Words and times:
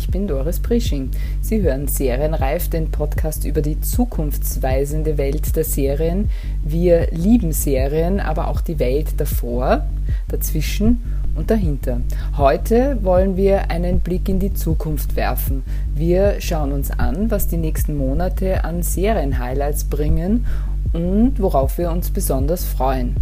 Ich 0.00 0.08
bin 0.08 0.26
Doris 0.26 0.60
Prisching. 0.60 1.10
Sie 1.42 1.60
hören 1.60 1.86
Serienreif, 1.86 2.70
den 2.70 2.90
Podcast 2.90 3.44
über 3.44 3.60
die 3.60 3.82
zukunftsweisende 3.82 5.18
Welt 5.18 5.54
der 5.54 5.64
Serien. 5.64 6.30
Wir 6.64 7.08
lieben 7.10 7.52
Serien, 7.52 8.18
aber 8.18 8.48
auch 8.48 8.62
die 8.62 8.78
Welt 8.78 9.08
davor, 9.18 9.84
dazwischen 10.28 11.02
und 11.36 11.50
dahinter. 11.50 12.00
Heute 12.38 12.96
wollen 13.02 13.36
wir 13.36 13.70
einen 13.70 14.00
Blick 14.00 14.30
in 14.30 14.40
die 14.40 14.54
Zukunft 14.54 15.16
werfen. 15.16 15.64
Wir 15.94 16.40
schauen 16.40 16.72
uns 16.72 16.90
an, 16.90 17.30
was 17.30 17.48
die 17.48 17.58
nächsten 17.58 17.94
Monate 17.94 18.64
an 18.64 18.82
Serienhighlights 18.82 19.84
bringen 19.84 20.46
und 20.94 21.34
worauf 21.36 21.76
wir 21.76 21.90
uns 21.90 22.10
besonders 22.10 22.64
freuen. 22.64 23.16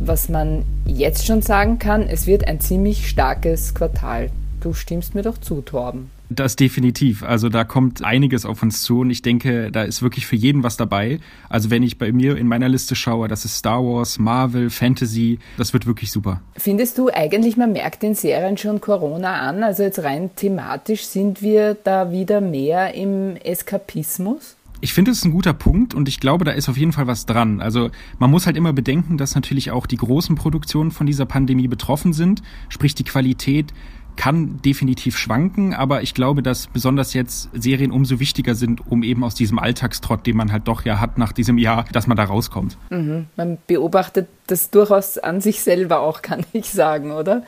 Was 0.00 0.30
man 0.30 0.62
jetzt 0.86 1.26
schon 1.26 1.42
sagen 1.42 1.78
kann, 1.78 2.08
es 2.08 2.26
wird 2.26 2.48
ein 2.48 2.58
ziemlich 2.58 3.06
starkes 3.06 3.74
Quartal. 3.74 4.30
Du 4.66 4.74
stimmst 4.74 5.14
mir 5.14 5.22
doch 5.22 5.38
zu, 5.38 5.60
Torben. 5.60 6.10
Das 6.28 6.56
definitiv. 6.56 7.22
Also 7.22 7.48
da 7.48 7.62
kommt 7.62 8.02
einiges 8.02 8.44
auf 8.44 8.64
uns 8.64 8.82
zu 8.82 8.98
und 8.98 9.10
ich 9.10 9.22
denke, 9.22 9.70
da 9.70 9.84
ist 9.84 10.02
wirklich 10.02 10.26
für 10.26 10.34
jeden 10.34 10.64
was 10.64 10.76
dabei. 10.76 11.20
Also 11.48 11.70
wenn 11.70 11.84
ich 11.84 11.98
bei 11.98 12.10
mir 12.10 12.36
in 12.36 12.48
meiner 12.48 12.68
Liste 12.68 12.96
schaue, 12.96 13.28
das 13.28 13.44
ist 13.44 13.58
Star 13.58 13.84
Wars, 13.84 14.18
Marvel, 14.18 14.68
Fantasy, 14.70 15.38
das 15.56 15.72
wird 15.72 15.86
wirklich 15.86 16.10
super. 16.10 16.40
Findest 16.56 16.98
du 16.98 17.10
eigentlich, 17.14 17.56
man 17.56 17.70
merkt 17.70 18.02
den 18.02 18.16
Serien 18.16 18.56
schon 18.56 18.80
Corona 18.80 19.42
an? 19.42 19.62
Also 19.62 19.84
jetzt 19.84 20.02
rein 20.02 20.30
thematisch 20.34 21.04
sind 21.04 21.42
wir 21.42 21.74
da 21.74 22.10
wieder 22.10 22.40
mehr 22.40 22.92
im 22.94 23.36
Eskapismus? 23.36 24.56
Ich 24.80 24.92
finde, 24.92 25.12
es 25.12 25.18
ist 25.18 25.24
ein 25.24 25.30
guter 25.30 25.54
Punkt 25.54 25.94
und 25.94 26.08
ich 26.08 26.20
glaube, 26.20 26.44
da 26.44 26.50
ist 26.50 26.68
auf 26.68 26.76
jeden 26.76 26.92
Fall 26.92 27.06
was 27.06 27.24
dran. 27.24 27.60
Also 27.60 27.90
man 28.18 28.30
muss 28.30 28.46
halt 28.46 28.56
immer 28.56 28.72
bedenken, 28.72 29.16
dass 29.16 29.36
natürlich 29.36 29.70
auch 29.70 29.86
die 29.86 29.96
großen 29.96 30.34
Produktionen 30.34 30.90
von 30.90 31.06
dieser 31.06 31.24
Pandemie 31.24 31.68
betroffen 31.68 32.12
sind, 32.12 32.42
sprich 32.68 32.96
die 32.96 33.04
Qualität 33.04 33.72
kann 34.16 34.60
definitiv 34.62 35.18
schwanken, 35.18 35.74
aber 35.74 36.02
ich 36.02 36.14
glaube, 36.14 36.42
dass 36.42 36.66
besonders 36.66 37.14
jetzt 37.14 37.50
Serien 37.52 37.90
umso 37.90 38.18
wichtiger 38.20 38.54
sind, 38.54 38.80
um 38.90 39.02
eben 39.02 39.24
aus 39.24 39.34
diesem 39.34 39.58
Alltagstrott, 39.58 40.26
den 40.26 40.36
man 40.36 40.52
halt 40.52 40.66
doch 40.68 40.84
ja 40.84 41.00
hat 41.00 41.18
nach 41.18 41.32
diesem 41.32 41.58
Jahr, 41.58 41.84
dass 41.92 42.06
man 42.06 42.16
da 42.16 42.24
rauskommt. 42.24 42.76
Mhm. 42.90 43.26
Man 43.36 43.58
beobachtet 43.66 44.28
das 44.46 44.70
durchaus 44.70 45.18
an 45.18 45.40
sich 45.40 45.60
selber 45.60 46.00
auch, 46.00 46.22
kann 46.22 46.44
ich 46.52 46.70
sagen, 46.70 47.12
oder? 47.12 47.42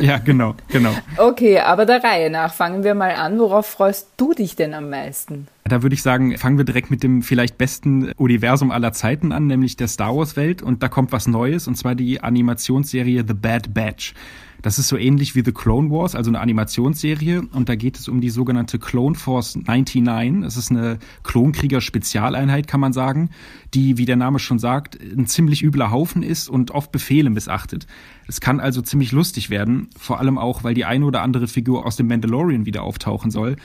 Ja, 0.00 0.18
genau, 0.18 0.54
genau. 0.68 0.94
Okay, 1.16 1.58
aber 1.58 1.86
der 1.86 2.02
Reihe 2.02 2.30
nach 2.30 2.54
fangen 2.54 2.84
wir 2.84 2.94
mal 2.94 3.12
an. 3.12 3.38
Worauf 3.38 3.66
freust 3.66 4.08
du 4.16 4.34
dich 4.34 4.56
denn 4.56 4.74
am 4.74 4.90
meisten? 4.90 5.48
Da 5.64 5.82
würde 5.82 5.94
ich 5.94 6.02
sagen, 6.02 6.36
fangen 6.38 6.58
wir 6.58 6.64
direkt 6.64 6.90
mit 6.90 7.02
dem 7.04 7.22
vielleicht 7.22 7.56
besten 7.56 8.12
Universum 8.16 8.72
aller 8.72 8.92
Zeiten 8.92 9.30
an, 9.30 9.46
nämlich 9.46 9.76
der 9.76 9.86
Star 9.86 10.16
Wars 10.16 10.36
Welt. 10.36 10.60
Und 10.60 10.82
da 10.82 10.88
kommt 10.88 11.12
was 11.12 11.28
Neues, 11.28 11.68
und 11.68 11.76
zwar 11.76 11.94
die 11.94 12.20
Animationsserie 12.20 13.24
The 13.26 13.34
Bad 13.34 13.72
Batch. 13.72 14.14
Das 14.62 14.78
ist 14.78 14.86
so 14.86 14.96
ähnlich 14.96 15.34
wie 15.34 15.42
The 15.44 15.52
Clone 15.52 15.90
Wars, 15.90 16.14
also 16.14 16.30
eine 16.30 16.40
Animationsserie. 16.40 17.42
Und 17.52 17.68
da 17.68 17.74
geht 17.74 17.98
es 17.98 18.08
um 18.08 18.20
die 18.20 18.30
sogenannte 18.30 18.78
Clone 18.78 19.16
Force 19.16 19.56
99. 19.56 20.44
Es 20.44 20.56
ist 20.56 20.70
eine 20.70 20.98
Klonkrieger-Spezialeinheit, 21.24 22.68
kann 22.68 22.78
man 22.78 22.92
sagen, 22.92 23.30
die, 23.74 23.98
wie 23.98 24.04
der 24.04 24.16
Name 24.16 24.38
schon 24.38 24.60
sagt, 24.60 25.00
ein 25.00 25.26
ziemlich 25.26 25.64
übler 25.64 25.90
Haufen 25.90 26.22
ist 26.22 26.48
und 26.48 26.70
oft 26.70 26.92
Befehle 26.92 27.28
missachtet. 27.30 27.88
Es 28.28 28.40
kann 28.40 28.60
also 28.60 28.82
ziemlich 28.82 29.10
lustig 29.10 29.50
werden, 29.50 29.88
vor 29.98 30.20
allem 30.20 30.38
auch, 30.38 30.62
weil 30.62 30.74
die 30.74 30.84
eine 30.84 31.04
oder 31.04 31.22
andere 31.22 31.48
Figur 31.48 31.84
aus 31.84 31.96
dem 31.96 32.06
Mandalorian 32.06 32.64
wieder 32.64 32.84
auftauchen 32.84 33.32
soll. 33.32 33.56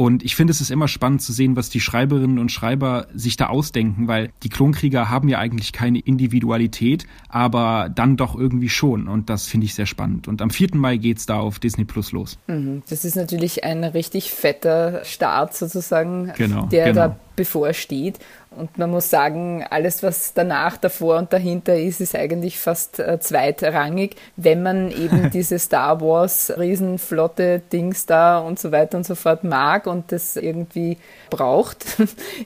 Und 0.00 0.22
ich 0.22 0.34
finde, 0.34 0.50
es 0.50 0.62
ist 0.62 0.70
immer 0.70 0.88
spannend 0.88 1.20
zu 1.20 1.30
sehen, 1.30 1.56
was 1.56 1.68
die 1.68 1.78
Schreiberinnen 1.78 2.38
und 2.38 2.50
Schreiber 2.50 3.06
sich 3.12 3.36
da 3.36 3.48
ausdenken, 3.48 4.08
weil 4.08 4.30
die 4.42 4.48
Klonkrieger 4.48 5.10
haben 5.10 5.28
ja 5.28 5.38
eigentlich 5.38 5.74
keine 5.74 5.98
Individualität, 5.98 7.04
aber 7.28 7.90
dann 7.94 8.16
doch 8.16 8.34
irgendwie 8.34 8.70
schon. 8.70 9.08
Und 9.08 9.28
das 9.28 9.46
finde 9.46 9.66
ich 9.66 9.74
sehr 9.74 9.84
spannend. 9.84 10.26
Und 10.26 10.40
am 10.40 10.48
4. 10.48 10.68
Mai 10.72 10.96
geht's 10.96 11.26
da 11.26 11.38
auf 11.38 11.58
Disney 11.58 11.84
Plus 11.84 12.12
los. 12.12 12.38
Mhm. 12.46 12.82
Das 12.88 13.04
ist 13.04 13.14
natürlich 13.14 13.62
ein 13.62 13.84
richtig 13.84 14.30
fetter 14.30 15.04
Start 15.04 15.54
sozusagen, 15.54 16.32
genau, 16.34 16.64
der 16.68 16.84
genau. 16.86 17.08
da 17.08 17.16
bevorsteht. 17.40 18.18
Und 18.50 18.76
man 18.76 18.90
muss 18.90 19.08
sagen, 19.08 19.64
alles, 19.70 20.02
was 20.02 20.34
danach, 20.34 20.76
davor 20.76 21.16
und 21.16 21.32
dahinter 21.32 21.78
ist, 21.78 22.02
ist 22.02 22.14
eigentlich 22.14 22.58
fast 22.58 22.98
äh, 22.98 23.18
zweitrangig, 23.18 24.16
wenn 24.36 24.62
man 24.62 24.90
eben 24.90 25.30
diese 25.32 25.58
Star 25.58 26.02
Wars 26.02 26.52
Riesenflotte 26.58 27.62
Dings 27.72 28.04
da 28.04 28.40
und 28.40 28.58
so 28.58 28.72
weiter 28.72 28.98
und 28.98 29.06
so 29.06 29.14
fort 29.14 29.42
mag 29.42 29.86
und 29.86 30.12
das 30.12 30.36
irgendwie 30.36 30.98
braucht. 31.30 31.86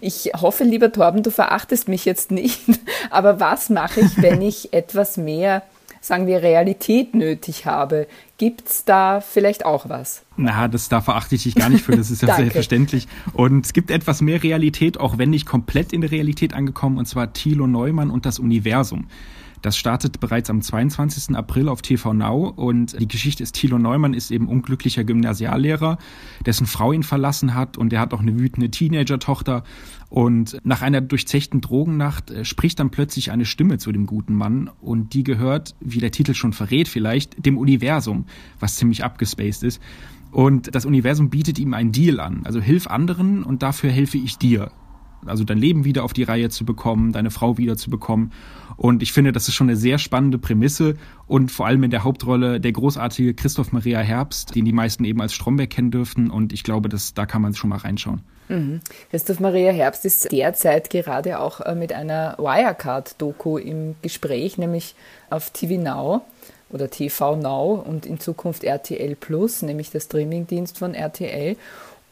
Ich 0.00 0.32
hoffe, 0.40 0.64
lieber 0.64 0.92
Torben, 0.92 1.22
du 1.22 1.30
verachtest 1.30 1.88
mich 1.88 2.04
jetzt 2.04 2.30
nicht, 2.30 2.60
aber 3.10 3.40
was 3.40 3.70
mache 3.70 4.00
ich, 4.00 4.20
wenn 4.20 4.42
ich 4.42 4.72
etwas 4.72 5.16
mehr 5.16 5.62
sagen 6.04 6.26
wir, 6.26 6.42
Realität 6.42 7.14
nötig 7.14 7.64
habe. 7.64 8.06
Gibt 8.36 8.68
es 8.68 8.84
da 8.84 9.20
vielleicht 9.22 9.64
auch 9.64 9.88
was? 9.88 10.22
Na, 10.36 10.68
das 10.68 10.90
da 10.90 11.00
verachte 11.00 11.34
ich 11.34 11.44
dich 11.44 11.54
gar 11.54 11.70
nicht 11.70 11.82
für, 11.82 11.96
das 11.96 12.10
ist 12.10 12.20
ja 12.20 12.34
selbstverständlich. 12.36 13.08
Und 13.32 13.64
es 13.64 13.72
gibt 13.72 13.90
etwas 13.90 14.20
mehr 14.20 14.42
Realität, 14.42 15.00
auch 15.00 15.16
wenn 15.16 15.30
nicht 15.30 15.46
komplett 15.46 15.92
in 15.92 16.02
der 16.02 16.10
Realität 16.10 16.52
angekommen, 16.52 16.98
und 16.98 17.06
zwar 17.06 17.32
Thilo 17.32 17.66
Neumann 17.66 18.10
und 18.10 18.26
das 18.26 18.38
Universum. 18.38 19.06
Das 19.64 19.78
startet 19.78 20.20
bereits 20.20 20.50
am 20.50 20.60
22. 20.60 21.34
April 21.34 21.70
auf 21.70 21.80
TV 21.80 22.12
Now 22.12 22.50
und 22.50 23.00
die 23.00 23.08
Geschichte 23.08 23.42
ist, 23.42 23.54
Thilo 23.54 23.78
Neumann 23.78 24.12
ist 24.12 24.30
eben 24.30 24.46
unglücklicher 24.46 25.04
Gymnasiallehrer, 25.04 25.96
dessen 26.44 26.66
Frau 26.66 26.92
ihn 26.92 27.02
verlassen 27.02 27.54
hat 27.54 27.78
und 27.78 27.88
der 27.88 28.00
hat 28.00 28.12
auch 28.12 28.20
eine 28.20 28.38
wütende 28.38 28.70
Teenager-Tochter 28.70 29.64
und 30.10 30.58
nach 30.64 30.82
einer 30.82 31.00
durchzechten 31.00 31.62
Drogennacht 31.62 32.30
äh, 32.30 32.44
spricht 32.44 32.78
dann 32.78 32.90
plötzlich 32.90 33.30
eine 33.30 33.46
Stimme 33.46 33.78
zu 33.78 33.90
dem 33.90 34.04
guten 34.04 34.34
Mann 34.34 34.70
und 34.82 35.14
die 35.14 35.24
gehört, 35.24 35.74
wie 35.80 35.98
der 35.98 36.10
Titel 36.10 36.34
schon 36.34 36.52
verrät 36.52 36.86
vielleicht, 36.86 37.46
dem 37.46 37.56
Universum, 37.56 38.26
was 38.60 38.76
ziemlich 38.76 39.02
abgespaced 39.02 39.62
ist. 39.62 39.80
Und 40.30 40.74
das 40.74 40.84
Universum 40.84 41.30
bietet 41.30 41.58
ihm 41.58 41.72
einen 41.72 41.92
Deal 41.92 42.20
an. 42.20 42.42
Also 42.44 42.60
hilf 42.60 42.86
anderen 42.86 43.42
und 43.42 43.62
dafür 43.62 43.90
helfe 43.90 44.18
ich 44.18 44.36
dir 44.36 44.72
also 45.26 45.44
dein 45.44 45.58
Leben 45.58 45.84
wieder 45.84 46.04
auf 46.04 46.12
die 46.12 46.22
Reihe 46.22 46.50
zu 46.50 46.64
bekommen, 46.64 47.12
deine 47.12 47.30
Frau 47.30 47.58
wieder 47.58 47.76
zu 47.76 47.90
bekommen. 47.90 48.32
Und 48.76 49.02
ich 49.02 49.12
finde, 49.12 49.32
das 49.32 49.48
ist 49.48 49.54
schon 49.54 49.68
eine 49.68 49.76
sehr 49.76 49.98
spannende 49.98 50.38
Prämisse 50.38 50.94
und 51.26 51.50
vor 51.50 51.66
allem 51.66 51.82
in 51.84 51.90
der 51.90 52.04
Hauptrolle 52.04 52.60
der 52.60 52.72
großartige 52.72 53.34
Christoph 53.34 53.72
Maria 53.72 54.00
Herbst, 54.00 54.54
den 54.54 54.64
die 54.64 54.72
meisten 54.72 55.04
eben 55.04 55.20
als 55.20 55.32
Stromberg 55.32 55.70
kennen 55.70 55.90
dürften. 55.90 56.30
Und 56.30 56.52
ich 56.52 56.64
glaube, 56.64 56.88
dass, 56.88 57.14
da 57.14 57.26
kann 57.26 57.42
man 57.42 57.54
schon 57.54 57.70
mal 57.70 57.78
reinschauen. 57.78 58.22
Mhm. 58.48 58.80
Christoph 59.10 59.40
Maria 59.40 59.72
Herbst 59.72 60.04
ist 60.04 60.30
derzeit 60.30 60.90
gerade 60.90 61.38
auch 61.38 61.60
äh, 61.60 61.74
mit 61.74 61.92
einer 61.92 62.36
Wirecard-Doku 62.38 63.58
im 63.58 63.94
Gespräch, 64.02 64.58
nämlich 64.58 64.94
auf 65.30 65.50
TV 65.50 65.80
Now 65.80 66.22
oder 66.70 66.90
TV 66.90 67.36
Now 67.36 67.82
und 67.86 68.04
in 68.04 68.20
Zukunft 68.20 68.64
RTL 68.64 69.14
Plus, 69.16 69.62
nämlich 69.62 69.90
der 69.90 70.00
Streamingdienst 70.00 70.78
von 70.78 70.94
RTL. 70.94 71.56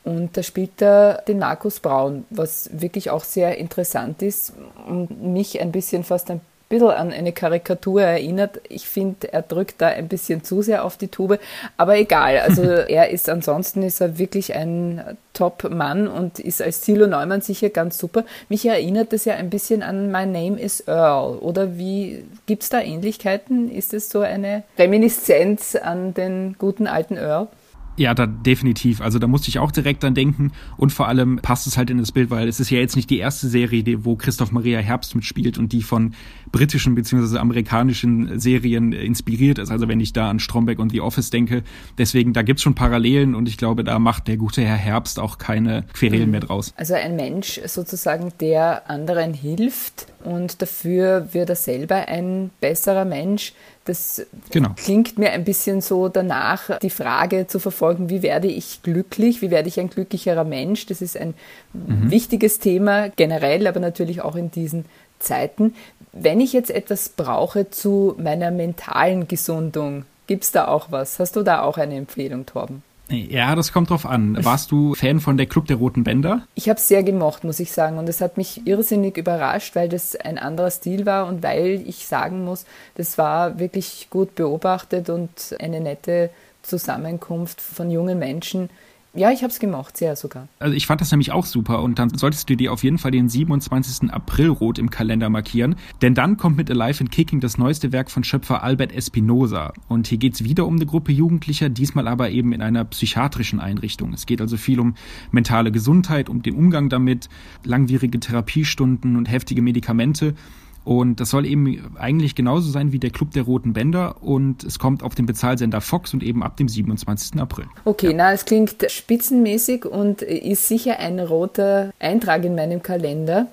Und 0.04 0.36
da 0.36 0.42
spielt 0.42 0.82
er 0.82 1.22
den 1.28 1.38
Markus 1.38 1.80
Braun, 1.80 2.24
was 2.30 2.68
wirklich 2.72 3.10
auch 3.10 3.24
sehr 3.24 3.58
interessant 3.58 4.22
ist 4.22 4.52
und 4.86 5.22
mich 5.22 5.60
ein 5.60 5.70
bisschen 5.70 6.02
fast 6.02 6.30
ein 6.30 6.40
bisschen 6.68 6.88
an 6.88 7.12
eine 7.12 7.32
Karikatur 7.32 8.02
erinnert. 8.02 8.60
Ich 8.68 8.88
finde, 8.88 9.32
er 9.32 9.42
drückt 9.42 9.80
da 9.80 9.88
ein 9.88 10.08
bisschen 10.08 10.42
zu 10.42 10.62
sehr 10.62 10.84
auf 10.84 10.96
die 10.96 11.08
Tube, 11.08 11.38
aber 11.76 11.96
egal. 11.98 12.38
Also 12.38 12.62
er 12.62 13.10
ist 13.10 13.28
ansonsten 13.28 13.82
ist 13.82 14.00
er 14.00 14.18
wirklich 14.18 14.54
ein 14.54 15.18
Top-Mann 15.34 16.08
und 16.08 16.38
ist 16.38 16.62
als 16.62 16.80
Thilo 16.80 17.06
Neumann 17.06 17.42
sicher 17.42 17.68
ganz 17.68 17.98
super. 17.98 18.24
Mich 18.48 18.66
erinnert 18.66 19.12
das 19.12 19.24
ja 19.24 19.34
ein 19.34 19.50
bisschen 19.50 19.82
an 19.82 20.10
My 20.10 20.26
Name 20.26 20.58
is 20.58 20.80
Earl. 20.86 21.38
Oder 21.38 21.76
wie 21.76 22.24
gibt 22.46 22.62
es 22.62 22.70
da 22.70 22.80
Ähnlichkeiten? 22.80 23.70
Ist 23.70 23.94
es 23.94 24.08
so 24.08 24.20
eine 24.20 24.62
Reminiszenz 24.78 25.76
an 25.76 26.14
den 26.14 26.56
guten 26.58 26.86
alten 26.86 27.16
Earl? 27.16 27.48
Ja, 27.96 28.14
da 28.14 28.26
definitiv. 28.26 29.02
Also 29.02 29.18
da 29.18 29.26
musste 29.26 29.48
ich 29.48 29.58
auch 29.58 29.70
direkt 29.70 30.02
dran 30.02 30.14
denken 30.14 30.52
und 30.78 30.92
vor 30.92 31.08
allem 31.08 31.36
passt 31.42 31.66
es 31.66 31.76
halt 31.76 31.90
in 31.90 31.98
das 31.98 32.10
Bild, 32.10 32.30
weil 32.30 32.48
es 32.48 32.58
ist 32.58 32.70
ja 32.70 32.78
jetzt 32.78 32.96
nicht 32.96 33.10
die 33.10 33.18
erste 33.18 33.48
Serie, 33.48 34.04
wo 34.04 34.16
Christoph 34.16 34.50
Maria 34.50 34.78
Herbst 34.78 35.14
mitspielt 35.14 35.58
und 35.58 35.72
die 35.72 35.82
von 35.82 36.14
britischen 36.52 36.94
bzw. 36.94 37.38
amerikanischen 37.38 38.38
Serien 38.38 38.92
inspiriert 38.92 39.58
ist. 39.58 39.70
Also 39.70 39.88
wenn 39.88 40.00
ich 40.00 40.12
da 40.12 40.30
an 40.30 40.38
Stromberg 40.38 40.78
und 40.78 40.92
The 40.92 41.00
Office 41.00 41.30
denke. 41.30 41.62
Deswegen, 41.98 42.32
da 42.32 42.42
gibt's 42.42 42.62
schon 42.62 42.74
Parallelen 42.74 43.34
und 43.34 43.48
ich 43.48 43.56
glaube, 43.56 43.84
da 43.84 43.98
macht 43.98 44.28
der 44.28 44.36
gute 44.36 44.62
Herr 44.62 44.76
Herbst 44.76 45.18
auch 45.18 45.38
keine 45.38 45.84
Querelen 45.94 46.30
mehr 46.30 46.40
draus. 46.40 46.72
Also 46.76 46.94
ein 46.94 47.16
Mensch 47.16 47.60
sozusagen, 47.66 48.32
der 48.40 48.88
anderen 48.90 49.34
hilft, 49.34 50.06
und 50.24 50.62
dafür 50.62 51.28
wird 51.32 51.50
er 51.50 51.56
selber 51.56 52.08
ein 52.08 52.50
besserer 52.60 53.04
Mensch. 53.04 53.52
Das 53.84 54.24
genau. 54.50 54.70
klingt 54.76 55.18
mir 55.18 55.32
ein 55.32 55.44
bisschen 55.44 55.80
so 55.80 56.08
danach, 56.08 56.78
die 56.78 56.90
Frage 56.90 57.48
zu 57.48 57.58
verfolgen, 57.58 58.08
wie 58.08 58.22
werde 58.22 58.46
ich 58.46 58.82
glücklich, 58.82 59.42
wie 59.42 59.50
werde 59.50 59.68
ich 59.68 59.80
ein 59.80 59.90
glücklicherer 59.90 60.44
Mensch. 60.44 60.86
Das 60.86 61.02
ist 61.02 61.16
ein 61.16 61.34
mhm. 61.72 62.10
wichtiges 62.10 62.60
Thema 62.60 63.08
generell, 63.08 63.66
aber 63.66 63.80
natürlich 63.80 64.20
auch 64.20 64.36
in 64.36 64.52
diesen 64.52 64.84
Zeiten. 65.22 65.74
Wenn 66.12 66.40
ich 66.40 66.52
jetzt 66.52 66.70
etwas 66.70 67.08
brauche 67.08 67.70
zu 67.70 68.14
meiner 68.18 68.50
mentalen 68.50 69.28
Gesundung, 69.28 70.04
gibt 70.26 70.44
es 70.44 70.52
da 70.52 70.68
auch 70.68 70.90
was? 70.90 71.18
Hast 71.18 71.36
du 71.36 71.42
da 71.42 71.62
auch 71.62 71.78
eine 71.78 71.96
Empfehlung, 71.96 72.44
Torben? 72.46 72.82
Ja, 73.08 73.54
das 73.54 73.72
kommt 73.72 73.90
drauf 73.90 74.06
an. 74.06 74.42
Warst 74.42 74.70
du 74.70 74.94
Fan 74.94 75.20
von 75.20 75.36
der 75.36 75.46
Club 75.46 75.66
der 75.66 75.76
Roten 75.76 76.04
Bänder? 76.04 76.46
Ich 76.54 76.68
habe 76.68 76.78
es 76.78 76.88
sehr 76.88 77.02
gemocht, 77.02 77.44
muss 77.44 77.60
ich 77.60 77.72
sagen. 77.72 77.98
Und 77.98 78.08
es 78.08 78.20
hat 78.20 78.36
mich 78.36 78.66
irrsinnig 78.66 79.16
überrascht, 79.16 79.74
weil 79.74 79.88
das 79.88 80.16
ein 80.16 80.38
anderer 80.38 80.70
Stil 80.70 81.04
war 81.04 81.26
und 81.26 81.42
weil 81.42 81.82
ich 81.86 82.06
sagen 82.06 82.44
muss, 82.44 82.64
das 82.94 83.18
war 83.18 83.58
wirklich 83.58 84.08
gut 84.08 84.34
beobachtet 84.34 85.10
und 85.10 85.56
eine 85.60 85.80
nette 85.80 86.30
Zusammenkunft 86.62 87.60
von 87.60 87.90
jungen 87.90 88.18
Menschen, 88.18 88.70
ja, 89.14 89.30
ich 89.30 89.42
habe 89.42 89.52
es 89.52 89.58
gemacht, 89.58 89.96
sehr 89.96 90.16
sogar. 90.16 90.48
Also 90.58 90.74
ich 90.74 90.86
fand 90.86 91.00
das 91.02 91.10
nämlich 91.10 91.32
auch 91.32 91.44
super 91.44 91.82
und 91.82 91.98
dann 91.98 92.10
solltest 92.16 92.48
du 92.48 92.56
dir 92.56 92.72
auf 92.72 92.82
jeden 92.82 92.96
Fall 92.96 93.10
den 93.10 93.28
27. 93.28 94.10
April 94.10 94.48
rot 94.48 94.78
im 94.78 94.88
Kalender 94.88 95.28
markieren, 95.28 95.76
denn 96.00 96.14
dann 96.14 96.38
kommt 96.38 96.56
mit 96.56 96.70
Alive 96.70 97.00
and 97.00 97.10
Kicking 97.10 97.40
das 97.40 97.58
neueste 97.58 97.92
Werk 97.92 98.10
von 98.10 98.24
Schöpfer 98.24 98.62
Albert 98.62 98.92
Espinosa 98.92 99.74
und 99.88 100.06
hier 100.06 100.16
geht's 100.16 100.44
wieder 100.44 100.66
um 100.66 100.76
eine 100.76 100.86
Gruppe 100.86 101.12
Jugendlicher, 101.12 101.68
diesmal 101.68 102.08
aber 102.08 102.30
eben 102.30 102.52
in 102.52 102.62
einer 102.62 102.84
psychiatrischen 102.86 103.60
Einrichtung. 103.60 104.14
Es 104.14 104.24
geht 104.24 104.40
also 104.40 104.56
viel 104.56 104.80
um 104.80 104.94
mentale 105.30 105.72
Gesundheit, 105.72 106.30
um 106.30 106.42
den 106.42 106.54
Umgang 106.54 106.88
damit, 106.88 107.28
langwierige 107.64 108.18
Therapiestunden 108.18 109.16
und 109.16 109.30
heftige 109.30 109.60
Medikamente 109.60 110.34
und 110.84 111.20
das 111.20 111.30
soll 111.30 111.46
eben 111.46 111.96
eigentlich 111.96 112.34
genauso 112.34 112.70
sein 112.70 112.92
wie 112.92 112.98
der 112.98 113.10
Club 113.10 113.30
der 113.32 113.44
Roten 113.44 113.72
Bänder 113.72 114.22
und 114.22 114.64
es 114.64 114.78
kommt 114.78 115.02
auf 115.02 115.14
den 115.14 115.26
Bezahlsender 115.26 115.80
Fox 115.80 116.12
und 116.12 116.22
eben 116.22 116.42
ab 116.42 116.56
dem 116.56 116.68
27. 116.68 117.40
April. 117.40 117.66
Okay, 117.84 118.08
ja. 118.08 118.12
na, 118.14 118.32
es 118.32 118.44
klingt 118.44 118.84
spitzenmäßig 118.88 119.84
und 119.84 120.22
ist 120.22 120.66
sicher 120.66 120.98
ein 120.98 121.20
roter 121.20 121.92
Eintrag 122.00 122.44
in 122.44 122.54
meinem 122.54 122.82
Kalender. 122.82 123.46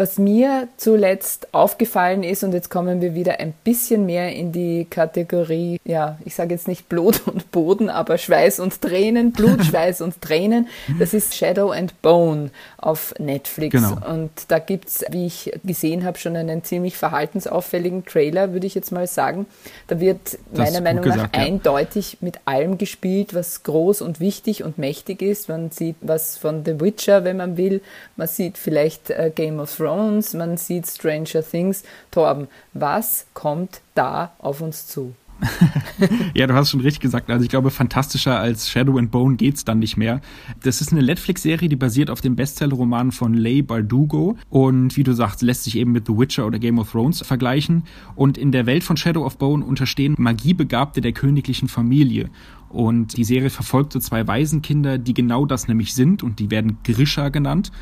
Was 0.00 0.16
mir 0.16 0.66
zuletzt 0.78 1.52
aufgefallen 1.52 2.22
ist, 2.22 2.42
und 2.42 2.54
jetzt 2.54 2.70
kommen 2.70 3.02
wir 3.02 3.14
wieder 3.14 3.38
ein 3.38 3.52
bisschen 3.64 4.06
mehr 4.06 4.34
in 4.34 4.50
die 4.50 4.86
Kategorie, 4.88 5.78
ja, 5.84 6.16
ich 6.24 6.34
sage 6.34 6.54
jetzt 6.54 6.68
nicht 6.68 6.88
Blut 6.88 7.20
und 7.26 7.50
Boden, 7.50 7.90
aber 7.90 8.16
Schweiß 8.16 8.60
und 8.60 8.80
Tränen, 8.80 9.32
Blut, 9.32 9.62
Schweiß 9.66 10.00
und 10.00 10.22
Tränen, 10.22 10.68
das 10.98 11.12
ist 11.12 11.34
Shadow 11.34 11.70
and 11.70 12.00
Bone 12.00 12.48
auf 12.78 13.12
Netflix. 13.18 13.74
Genau. 13.74 13.98
Und 14.10 14.30
da 14.48 14.58
gibt 14.58 14.88
es, 14.88 15.04
wie 15.10 15.26
ich 15.26 15.52
gesehen 15.64 16.06
habe, 16.06 16.16
schon 16.16 16.34
einen 16.34 16.64
ziemlich 16.64 16.96
verhaltensauffälligen 16.96 18.06
Trailer, 18.06 18.54
würde 18.54 18.66
ich 18.66 18.74
jetzt 18.74 18.92
mal 18.92 19.06
sagen. 19.06 19.44
Da 19.88 20.00
wird 20.00 20.38
das 20.50 20.70
meiner 20.70 20.80
Meinung 20.80 21.04
gesagt, 21.04 21.34
nach 21.34 21.38
ja. 21.38 21.46
eindeutig 21.46 22.16
mit 22.22 22.38
allem 22.46 22.78
gespielt, 22.78 23.34
was 23.34 23.64
groß 23.64 24.00
und 24.00 24.18
wichtig 24.18 24.64
und 24.64 24.78
mächtig 24.78 25.20
ist. 25.20 25.50
Man 25.50 25.70
sieht 25.70 25.96
was 26.00 26.38
von 26.38 26.64
The 26.64 26.80
Witcher, 26.80 27.24
wenn 27.24 27.36
man 27.36 27.58
will. 27.58 27.82
Man 28.16 28.28
sieht 28.28 28.56
vielleicht 28.56 29.10
äh, 29.10 29.30
Game 29.34 29.60
of 29.60 29.76
Thrones 29.76 29.89
Thrones, 29.90 30.34
man 30.34 30.56
sieht 30.56 30.86
Stranger 30.86 31.42
Things. 31.42 31.82
Torben, 32.12 32.46
was 32.74 33.26
kommt 33.34 33.80
da 33.96 34.30
auf 34.38 34.60
uns 34.60 34.86
zu? 34.86 35.14
ja, 36.34 36.46
du 36.46 36.54
hast 36.54 36.70
schon 36.70 36.80
richtig 36.80 37.00
gesagt. 37.00 37.28
Also 37.28 37.42
ich 37.42 37.50
glaube, 37.50 37.70
fantastischer 37.70 38.38
als 38.38 38.68
Shadow 38.68 38.98
and 38.98 39.10
Bone 39.10 39.34
geht's 39.34 39.64
dann 39.64 39.80
nicht 39.80 39.96
mehr. 39.96 40.20
Das 40.62 40.80
ist 40.80 40.92
eine 40.92 41.02
Netflix-Serie, 41.02 41.68
die 41.68 41.76
basiert 41.76 42.08
auf 42.08 42.20
dem 42.20 42.36
Bestseller-Roman 42.36 43.10
von 43.10 43.34
Leigh 43.34 43.66
Bardugo 43.66 44.36
und 44.48 44.96
wie 44.96 45.02
du 45.02 45.12
sagst, 45.12 45.42
lässt 45.42 45.64
sich 45.64 45.76
eben 45.76 45.90
mit 45.90 46.06
The 46.06 46.16
Witcher 46.16 46.46
oder 46.46 46.60
Game 46.60 46.78
of 46.78 46.92
Thrones 46.92 47.26
vergleichen. 47.26 47.84
Und 48.14 48.38
in 48.38 48.52
der 48.52 48.66
Welt 48.66 48.84
von 48.84 48.96
Shadow 48.96 49.24
of 49.24 49.38
Bone 49.38 49.64
unterstehen 49.64 50.14
Magiebegabte 50.18 51.00
der 51.00 51.12
königlichen 51.12 51.68
Familie. 51.68 52.30
Und 52.68 53.16
die 53.16 53.24
Serie 53.24 53.50
verfolgt 53.50 53.94
so 53.94 53.98
zwei 53.98 54.28
Waisenkinder, 54.28 54.98
die 54.98 55.14
genau 55.14 55.46
das 55.46 55.66
nämlich 55.66 55.94
sind 55.94 56.22
und 56.22 56.38
die 56.38 56.52
werden 56.52 56.78
Grisha 56.84 57.30
genannt. 57.30 57.72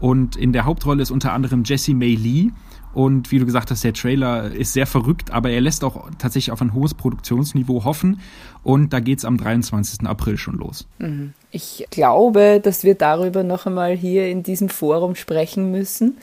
Und 0.00 0.36
in 0.36 0.52
der 0.52 0.64
Hauptrolle 0.64 1.02
ist 1.02 1.10
unter 1.10 1.32
anderem 1.32 1.62
Jesse 1.64 1.94
May 1.94 2.14
Lee. 2.14 2.50
Und 2.94 3.32
wie 3.32 3.40
du 3.40 3.44
gesagt 3.44 3.72
hast, 3.72 3.82
der 3.82 3.92
Trailer 3.92 4.52
ist 4.52 4.72
sehr 4.72 4.86
verrückt, 4.86 5.32
aber 5.32 5.50
er 5.50 5.60
lässt 5.60 5.82
auch 5.82 6.08
tatsächlich 6.18 6.52
auf 6.52 6.62
ein 6.62 6.74
hohes 6.74 6.94
Produktionsniveau 6.94 7.84
hoffen. 7.84 8.20
Und 8.62 8.92
da 8.92 9.00
geht 9.00 9.18
es 9.18 9.24
am 9.24 9.36
23. 9.36 10.06
April 10.06 10.38
schon 10.38 10.58
los. 10.58 10.86
Mhm. 10.98 11.32
Ich 11.50 11.86
glaube, 11.90 12.60
dass 12.62 12.84
wir 12.84 12.94
darüber 12.94 13.42
noch 13.42 13.66
einmal 13.66 13.96
hier 13.96 14.28
in 14.28 14.44
diesem 14.44 14.68
Forum 14.68 15.16
sprechen 15.16 15.72
müssen. 15.72 16.18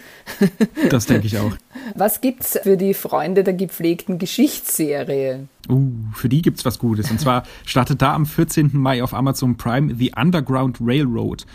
Das 0.89 1.05
denke 1.05 1.27
ich 1.27 1.37
auch. 1.37 1.51
Was 1.95 2.21
gibt's 2.21 2.57
für 2.63 2.77
die 2.77 2.93
Freunde 2.93 3.43
der 3.43 3.53
gepflegten 3.53 4.17
Geschichtsserie? 4.17 5.47
Uh, 5.69 5.91
für 6.13 6.29
die 6.29 6.41
gibt's 6.41 6.65
was 6.65 6.79
Gutes. 6.79 7.11
Und 7.11 7.19
zwar 7.19 7.43
startet 7.65 8.01
da 8.01 8.13
am 8.13 8.25
14. 8.25 8.71
Mai 8.73 9.03
auf 9.03 9.13
Amazon 9.13 9.57
Prime 9.57 9.93
The 9.95 10.13
Underground 10.17 10.79
Railroad. 10.81 11.45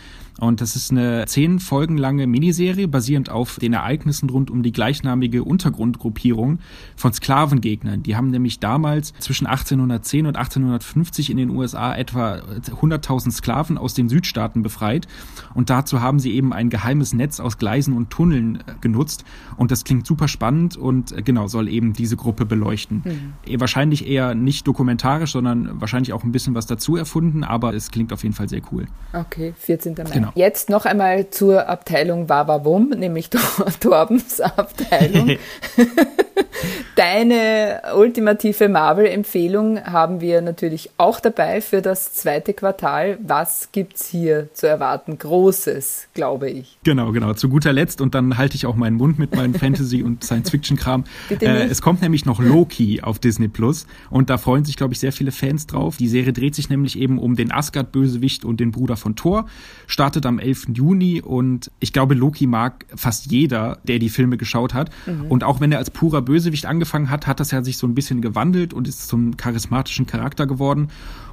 Und 0.40 0.60
das 0.60 0.76
ist 0.76 0.90
eine 0.90 1.24
zehn 1.26 1.60
Folgen 1.60 1.96
lange 1.96 2.26
Miniserie 2.26 2.88
basierend 2.88 3.30
auf 3.30 3.58
den 3.58 3.72
Ereignissen 3.72 4.28
rund 4.28 4.50
um 4.50 4.62
die 4.62 4.72
gleichnamige 4.72 5.44
Untergrundgruppierung 5.44 6.58
von 6.94 7.12
Sklavengegnern. 7.12 8.02
Die 8.02 8.16
haben 8.16 8.30
nämlich 8.30 8.60
damals 8.60 9.14
zwischen 9.18 9.46
1810 9.46 10.26
und 10.26 10.36
1850 10.36 11.30
in 11.30 11.38
den 11.38 11.50
USA 11.50 11.94
etwa 11.94 12.36
100.000 12.36 13.30
Sklaven 13.30 13.78
aus 13.78 13.94
den 13.94 14.08
Südstaaten 14.08 14.62
befreit. 14.62 15.08
Und 15.54 15.70
dazu 15.70 16.02
haben 16.02 16.18
sie 16.18 16.32
eben 16.32 16.52
ein 16.52 16.68
geheimes 16.68 17.14
Netz 17.14 17.40
aus 17.40 17.56
Gleisen 17.58 17.96
und 17.96 18.10
Tunneln 18.10 18.56
äh, 18.56 18.74
genutzt. 18.80 19.24
Und 19.56 19.70
das 19.70 19.84
klingt 19.84 20.06
super 20.06 20.28
spannend 20.28 20.76
und 20.76 21.12
äh, 21.12 21.22
genau 21.22 21.46
soll 21.46 21.68
eben 21.68 21.94
diese 21.94 22.16
Gruppe 22.16 22.44
beleuchten. 22.44 23.02
Mhm. 23.46 23.60
Wahrscheinlich 23.60 24.06
eher 24.06 24.34
nicht 24.34 24.66
dokumentarisch, 24.66 25.32
sondern 25.32 25.80
wahrscheinlich 25.80 26.12
auch 26.12 26.24
ein 26.24 26.32
bisschen 26.32 26.54
was 26.54 26.66
dazu 26.66 26.96
erfunden, 26.96 27.42
aber 27.44 27.74
es 27.74 27.90
klingt 27.90 28.12
auf 28.12 28.22
jeden 28.22 28.34
Fall 28.34 28.48
sehr 28.48 28.60
cool. 28.72 28.86
Okay, 29.12 29.54
14. 29.56 29.94
Mai. 29.94 30.04
Genau. 30.04 30.25
Genau. 30.26 30.46
Jetzt 30.46 30.70
noch 30.70 30.84
einmal 30.84 31.30
zur 31.30 31.68
Abteilung 31.68 32.28
Wawawum, 32.28 32.90
nämlich 32.90 33.30
Torbens 33.80 34.40
Abteilung. 34.40 35.36
Deine 36.96 37.82
ultimative 37.94 38.70
Marvel-Empfehlung 38.70 39.84
haben 39.84 40.22
wir 40.22 40.40
natürlich 40.40 40.90
auch 40.96 41.20
dabei 41.20 41.60
für 41.60 41.82
das 41.82 42.14
zweite 42.14 42.54
Quartal. 42.54 43.18
Was 43.22 43.68
gibt's 43.72 44.08
hier 44.08 44.48
zu 44.54 44.66
erwarten? 44.66 45.18
Großes, 45.18 46.08
glaube 46.14 46.48
ich. 46.48 46.78
Genau, 46.84 47.12
genau. 47.12 47.34
Zu 47.34 47.50
guter 47.50 47.74
Letzt 47.74 48.00
und 48.00 48.14
dann 48.14 48.38
halte 48.38 48.56
ich 48.56 48.64
auch 48.64 48.76
meinen 48.76 48.96
Mund 48.96 49.18
mit 49.18 49.36
meinem 49.36 49.54
Fantasy- 49.66 50.02
und 50.02 50.24
Science-Fiction-Kram. 50.24 51.04
Äh, 51.28 51.66
es 51.66 51.82
kommt 51.82 52.00
nämlich 52.00 52.24
noch 52.24 52.40
Loki 52.40 53.02
auf 53.02 53.18
Disney 53.18 53.48
Plus 53.48 53.86
und 54.08 54.30
da 54.30 54.38
freuen 54.38 54.64
sich, 54.64 54.76
glaube 54.76 54.94
ich, 54.94 55.00
sehr 55.00 55.12
viele 55.12 55.32
Fans 55.32 55.66
drauf. 55.66 55.98
Die 55.98 56.08
Serie 56.08 56.32
dreht 56.32 56.54
sich 56.54 56.70
nämlich 56.70 56.98
eben 56.98 57.18
um 57.18 57.36
den 57.36 57.52
Asgard-Bösewicht 57.52 58.46
und 58.46 58.58
den 58.58 58.72
Bruder 58.72 58.96
von 58.96 59.16
Thor, 59.16 59.46
startet 59.86 60.15
am 60.24 60.38
11. 60.38 60.68
Juni 60.74 61.20
und 61.20 61.70
ich 61.80 61.92
glaube, 61.92 62.14
Loki 62.14 62.46
mag 62.46 62.86
fast 62.94 63.30
jeder, 63.30 63.78
der 63.84 63.98
die 63.98 64.08
Filme 64.08 64.38
geschaut 64.38 64.72
hat. 64.72 64.90
Mhm. 65.06 65.26
Und 65.26 65.44
auch 65.44 65.60
wenn 65.60 65.72
er 65.72 65.78
als 65.78 65.90
purer 65.90 66.22
Bösewicht 66.22 66.64
angefangen 66.64 67.10
hat, 67.10 67.26
hat 67.26 67.40
das 67.40 67.50
ja 67.50 67.62
sich 67.62 67.76
so 67.76 67.86
ein 67.86 67.94
bisschen 67.94 68.22
gewandelt 68.22 68.72
und 68.72 68.88
ist 68.88 69.08
zum 69.08 69.36
charismatischen 69.36 70.06
Charakter 70.06 70.46
geworden. 70.46 70.88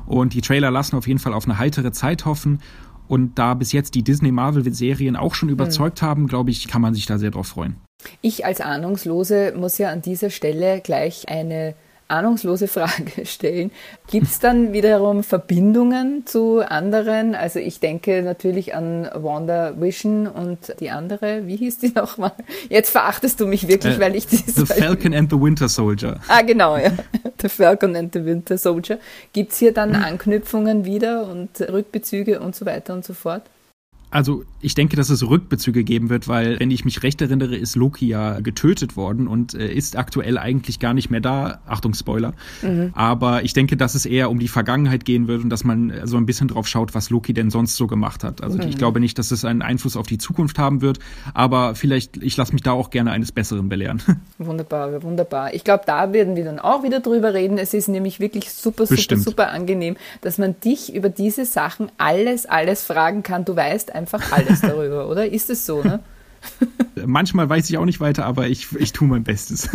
Und 0.06 0.34
die 0.34 0.42
Trailer 0.42 0.72
lassen 0.72 0.96
auf 0.96 1.08
jeden 1.08 1.20
Fall 1.20 1.34
auf 1.34 1.46
eine 1.46 1.58
heitere 1.58 1.92
Zeit 1.92 2.26
hoffen. 2.26 2.60
Und 3.08 3.38
da 3.38 3.54
bis 3.54 3.72
jetzt 3.72 3.96
die 3.96 4.04
Disney-Marvel-Serien 4.04 5.16
auch 5.16 5.36
schon 5.36 5.50
überzeugt 5.50 6.02
mhm. 6.02 6.06
haben, 6.06 6.28
glaube 6.28 6.52
ich, 6.52 6.68
kann 6.68 6.82
man 6.82 6.94
sich 6.94 7.06
da 7.06 7.18
sehr 7.18 7.32
drauf 7.32 7.48
freuen. 7.48 7.76
Ich 8.22 8.46
als 8.46 8.60
Ahnungslose 8.60 9.54
muss 9.58 9.78
ja 9.78 9.92
an 9.92 10.02
dieser 10.02 10.30
Stelle 10.30 10.82
gleich 10.82 11.30
eine 11.30 11.76
ahnungslose 12.08 12.68
Frage 12.68 13.26
stellen. 13.26 13.72
Gibt 14.08 14.28
es 14.28 14.40
dann 14.40 14.74
wiederum 14.74 15.24
Verbindungen 15.24 16.26
zu 16.26 16.60
anderen? 16.60 17.36
Also 17.36 17.60
ich 17.60 17.80
denke 17.80 18.22
natürlich 18.22 18.76
an 18.76 19.10
Wanda 19.14 19.74
Vision 19.80 20.28
und 20.28 20.76
die 20.80 20.90
andere, 20.90 21.48
wie 21.48 21.56
hieß 21.56 21.80
die 21.80 21.90
nochmal? 21.96 22.34
Jetzt 22.70 22.90
verachtest 22.90 23.40
du 23.40 23.48
mich 23.48 23.68
wirklich, 23.68 23.98
äh, 23.98 24.00
weil 24.00 24.16
ich 24.16 24.28
dieses... 24.28 24.56
The 24.56 24.66
Falcon 24.66 25.14
and 25.14 25.30
the 25.32 25.40
Winter 25.40 25.70
Soldier. 25.70 26.20
Ah, 26.28 26.42
genau, 26.42 26.78
ja. 26.78 26.92
The 27.42 27.50
Falcon 27.50 27.96
and 27.96 28.14
the 28.14 28.24
Winter 28.24 28.58
Soldier. 28.58 29.00
Gibt 29.34 29.52
es 29.52 29.58
hier 29.58 29.74
dann 29.74 29.96
Anknüpfungen 29.96 30.86
wieder 30.86 31.28
und 31.28 31.60
Rückbezüge 31.60 32.40
und 32.40 32.56
so 32.56 32.66
weiter 32.66 32.94
und 32.94 33.04
so 33.04 33.14
fort? 33.14 33.44
Also 34.14 34.44
ich 34.62 34.76
denke, 34.76 34.96
dass 34.96 35.10
es 35.10 35.28
Rückbezüge 35.28 35.84
geben 35.84 36.10
wird, 36.12 36.28
weil, 36.28 36.60
wenn 36.60 36.70
ich 36.70 36.86
mich 36.86 37.02
recht 37.02 37.20
erinnere, 37.20 37.56
ist 37.56 37.76
Loki 37.76 38.06
ja 38.06 38.42
getötet 38.42 38.96
worden 38.96 39.28
und 39.28 39.56
äh, 39.56 39.74
ist 39.74 39.98
aktuell 39.98 40.38
eigentlich 40.38 40.80
gar 40.80 40.94
nicht 40.94 41.10
mehr 41.10 41.20
da. 41.20 41.62
Achtung, 41.66 41.96
Spoiler. 41.96 42.36
Mhm. 42.62 42.92
Aber 42.94 43.44
ich 43.44 43.54
denke, 43.54 43.76
dass 43.76 43.96
es 43.96 44.06
eher 44.06 44.30
um 44.30 44.38
die 44.38 44.48
Vergangenheit 44.48 45.04
gehen 45.04 45.28
wird 45.28 45.44
und 45.44 45.50
dass 45.50 45.64
man 45.64 45.92
so 46.04 46.18
ein 46.18 46.28
bisschen 46.28 46.48
drauf 46.48 46.68
schaut, 46.68 46.94
was 46.94 47.10
Loki 47.10 47.34
denn 47.34 47.50
sonst 47.50 47.76
so 47.76 47.88
gemacht 47.88 48.24
hat. 48.24 48.44
Also 48.44 48.60
mhm. 48.60 48.68
ich 48.68 48.78
glaube 48.78 49.00
nicht, 49.00 49.18
dass 49.18 49.32
es 49.32 49.46
einen 49.46 49.64
Einfluss 49.64 49.98
auf 49.98 50.06
die 50.06 50.20
Zukunft 50.20 50.60
haben 50.60 50.82
wird, 50.82 51.00
aber 51.34 51.74
vielleicht, 51.74 52.18
ich 52.18 52.38
lasse 52.38 52.54
mich 52.54 52.62
da 52.62 52.72
auch 52.72 52.92
gerne 52.92 53.12
eines 53.12 53.32
Besseren 53.32 53.68
belehren. 53.68 54.00
Wunderbar, 54.38 55.02
wunderbar. 55.02 55.56
Ich 55.56 55.64
glaube, 55.64 55.84
da 55.88 56.14
werden 56.14 56.36
wir 56.36 56.44
dann 56.44 56.60
auch 56.60 56.84
wieder 56.84 57.00
drüber 57.00 57.34
reden. 57.34 57.58
Es 57.58 57.74
ist 57.74 57.88
nämlich 57.88 58.20
wirklich 58.20 58.52
super, 58.52 58.86
super, 58.86 58.96
Bestimmt. 58.96 59.24
super 59.24 59.50
angenehm, 59.50 59.96
dass 60.22 60.38
man 60.38 60.60
dich 60.60 60.94
über 60.94 61.10
diese 61.10 61.46
Sachen 61.46 61.92
alles, 61.98 62.46
alles 62.46 62.84
fragen 62.84 63.24
kann. 63.24 63.46
Du 63.46 63.56
weißt 63.56 63.96
einfach 63.96 64.03
alles 64.32 64.62
darüber, 64.62 65.08
oder? 65.10 65.26
Ist 65.26 65.50
es 65.50 65.66
so, 65.66 65.84
ne? 65.84 66.00
Manchmal 67.06 67.50
weiß 67.50 67.70
ich 67.70 67.78
auch 67.78 67.86
nicht 67.86 68.00
weiter, 68.00 68.26
aber 68.26 68.48
ich, 68.48 68.68
ich 68.76 68.92
tue 68.92 69.08
mein 69.08 69.24
Bestes. 69.24 69.70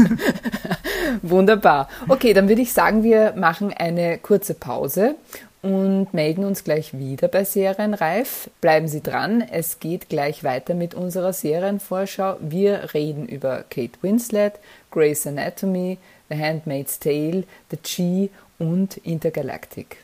Wunderbar. 1.22 1.88
Okay, 2.08 2.32
dann 2.34 2.48
würde 2.48 2.62
ich 2.62 2.72
sagen, 2.72 3.02
wir 3.02 3.34
machen 3.36 3.72
eine 3.72 4.18
kurze 4.18 4.54
Pause 4.54 5.14
und 5.62 6.12
melden 6.14 6.44
uns 6.44 6.64
gleich 6.64 6.96
wieder 6.96 7.28
bei 7.28 7.44
Serienreif. 7.44 8.50
Bleiben 8.60 8.86
Sie 8.86 9.02
dran, 9.02 9.42
es 9.42 9.80
geht 9.80 10.08
gleich 10.08 10.44
weiter 10.44 10.74
mit 10.74 10.94
unserer 10.94 11.32
Serienvorschau. 11.32 12.36
Wir 12.40 12.94
reden 12.94 13.26
über 13.26 13.64
Kate 13.68 13.98
Winslet, 14.02 14.54
Grey's 14.90 15.26
Anatomy, 15.26 15.98
The 16.28 16.38
Handmaid's 16.38 16.98
Tale, 16.98 17.44
The 17.70 17.78
G 17.82 18.30
und 18.58 18.98
Intergalactic. 18.98 19.98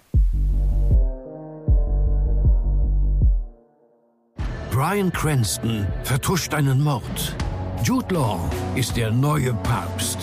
Brian 4.75 5.13
Cranston 5.13 5.87
vertuscht 6.03 6.53
einen 6.53 6.83
Mord. 6.83 7.37
Jude 7.85 8.13
Law 8.13 8.51
ist 8.75 8.97
der 8.97 9.13
neue 9.13 9.55
Papst. 9.55 10.19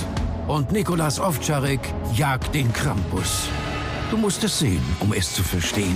Und 0.45 0.73
Nikolas 0.73 1.21
Ovtcharek 1.21 1.79
jagt 2.13 2.53
den 2.53 2.73
Krampus. 2.73 3.47
Du 4.09 4.17
musst 4.17 4.43
es 4.43 4.59
sehen, 4.59 4.83
um 4.99 5.13
es 5.13 5.33
zu 5.33 5.41
verstehen. 5.41 5.95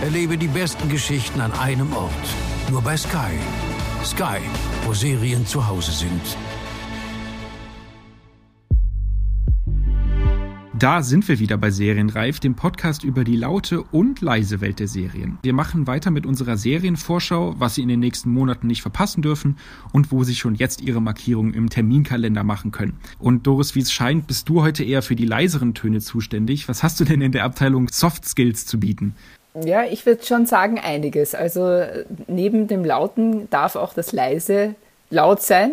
Erlebe 0.00 0.38
die 0.38 0.48
besten 0.48 0.88
Geschichten 0.88 1.42
an 1.42 1.52
einem 1.52 1.92
Ort. 1.92 2.28
Nur 2.70 2.80
bei 2.80 2.96
Sky. 2.96 3.36
Sky, 4.06 4.40
wo 4.86 4.94
Serien 4.94 5.46
zu 5.46 5.68
Hause 5.68 5.92
sind. 5.92 6.38
Da 10.80 11.02
sind 11.02 11.28
wir 11.28 11.38
wieder 11.38 11.58
bei 11.58 11.70
Serienreif, 11.70 12.40
dem 12.40 12.54
Podcast 12.54 13.04
über 13.04 13.22
die 13.22 13.36
laute 13.36 13.82
und 13.82 14.22
leise 14.22 14.62
Welt 14.62 14.80
der 14.80 14.88
Serien. 14.88 15.38
Wir 15.42 15.52
machen 15.52 15.86
weiter 15.86 16.10
mit 16.10 16.24
unserer 16.24 16.56
Serienvorschau, 16.56 17.54
was 17.58 17.74
Sie 17.74 17.82
in 17.82 17.90
den 17.90 18.00
nächsten 18.00 18.30
Monaten 18.30 18.66
nicht 18.66 18.80
verpassen 18.80 19.20
dürfen 19.20 19.58
und 19.92 20.10
wo 20.10 20.24
Sie 20.24 20.34
schon 20.34 20.54
jetzt 20.54 20.80
Ihre 20.80 21.02
Markierungen 21.02 21.52
im 21.52 21.68
Terminkalender 21.68 22.44
machen 22.44 22.72
können. 22.72 22.98
Und 23.18 23.46
Doris, 23.46 23.74
wie 23.74 23.80
es 23.80 23.92
scheint, 23.92 24.26
bist 24.26 24.48
du 24.48 24.62
heute 24.62 24.82
eher 24.82 25.02
für 25.02 25.16
die 25.16 25.26
leiseren 25.26 25.74
Töne 25.74 26.00
zuständig. 26.00 26.66
Was 26.66 26.82
hast 26.82 26.98
du 26.98 27.04
denn 27.04 27.20
in 27.20 27.32
der 27.32 27.44
Abteilung 27.44 27.88
Soft 27.90 28.26
Skills 28.26 28.64
zu 28.64 28.80
bieten? 28.80 29.14
Ja, 29.62 29.84
ich 29.84 30.06
würde 30.06 30.24
schon 30.24 30.46
sagen 30.46 30.78
einiges. 30.78 31.34
Also 31.34 31.82
neben 32.26 32.68
dem 32.68 32.86
Lauten 32.86 33.50
darf 33.50 33.76
auch 33.76 33.92
das 33.92 34.12
Leise 34.12 34.76
laut 35.10 35.42
sein. 35.42 35.72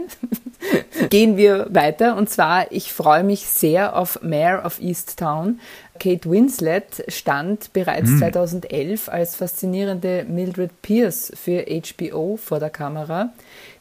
Gehen 1.10 1.38
wir 1.38 1.67
weiter. 1.70 2.17
Und 2.17 2.29
zwar, 2.29 2.72
ich 2.72 2.91
freue 2.91 3.24
mich 3.24 3.46
sehr 3.48 3.96
auf 3.96 4.22
Mayor 4.22 4.65
of 4.65 4.82
Easttown. 4.82 5.60
Kate 6.00 6.29
Winslet 6.29 7.03
stand 7.08 7.72
bereits 7.74 8.10
hm. 8.10 8.20
2011 8.20 9.10
als 9.10 9.36
faszinierende 9.36 10.25
Mildred 10.27 10.82
Pierce 10.82 11.32
für 11.36 11.65
HBO 11.65 12.38
vor 12.38 12.60
der 12.60 12.70
Kamera. 12.70 13.32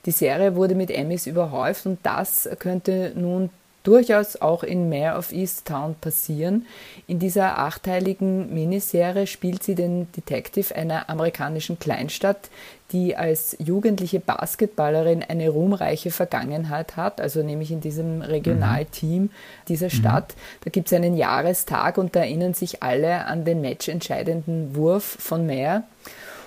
Die 0.04 0.12
Serie 0.12 0.54
wurde 0.54 0.74
mit 0.74 0.90
Emmys 0.90 1.26
überhäuft 1.26 1.86
und 1.86 1.98
das 2.04 2.48
könnte 2.58 3.12
nun 3.16 3.50
durchaus 3.86 4.36
auch 4.40 4.64
in 4.64 4.88
Mayor 4.88 5.16
of 5.16 5.32
Easttown 5.32 5.94
passieren. 6.00 6.66
In 7.06 7.20
dieser 7.20 7.58
achteiligen 7.58 8.52
Miniserie 8.52 9.28
spielt 9.28 9.62
sie 9.62 9.76
den 9.76 10.10
Detective 10.12 10.74
einer 10.74 11.08
amerikanischen 11.08 11.78
Kleinstadt, 11.78 12.50
die 12.92 13.16
als 13.16 13.56
jugendliche 13.60 14.18
Basketballerin 14.18 15.22
eine 15.22 15.48
ruhmreiche 15.48 16.10
Vergangenheit 16.10 16.96
hat, 16.96 17.20
also 17.20 17.42
nämlich 17.42 17.70
in 17.70 17.80
diesem 17.80 18.22
Regionalteam 18.22 19.30
dieser 19.68 19.86
mhm. 19.86 19.90
Stadt. 19.90 20.34
Da 20.64 20.70
gibt 20.70 20.88
es 20.88 20.92
einen 20.92 21.16
Jahrestag 21.16 21.98
und 21.98 22.16
da 22.16 22.20
erinnern 22.20 22.54
sich 22.54 22.82
alle 22.82 23.26
an 23.26 23.44
den 23.44 23.60
matchentscheidenden 23.60 24.74
Wurf 24.74 25.04
von 25.04 25.46
Mayer. 25.46 25.84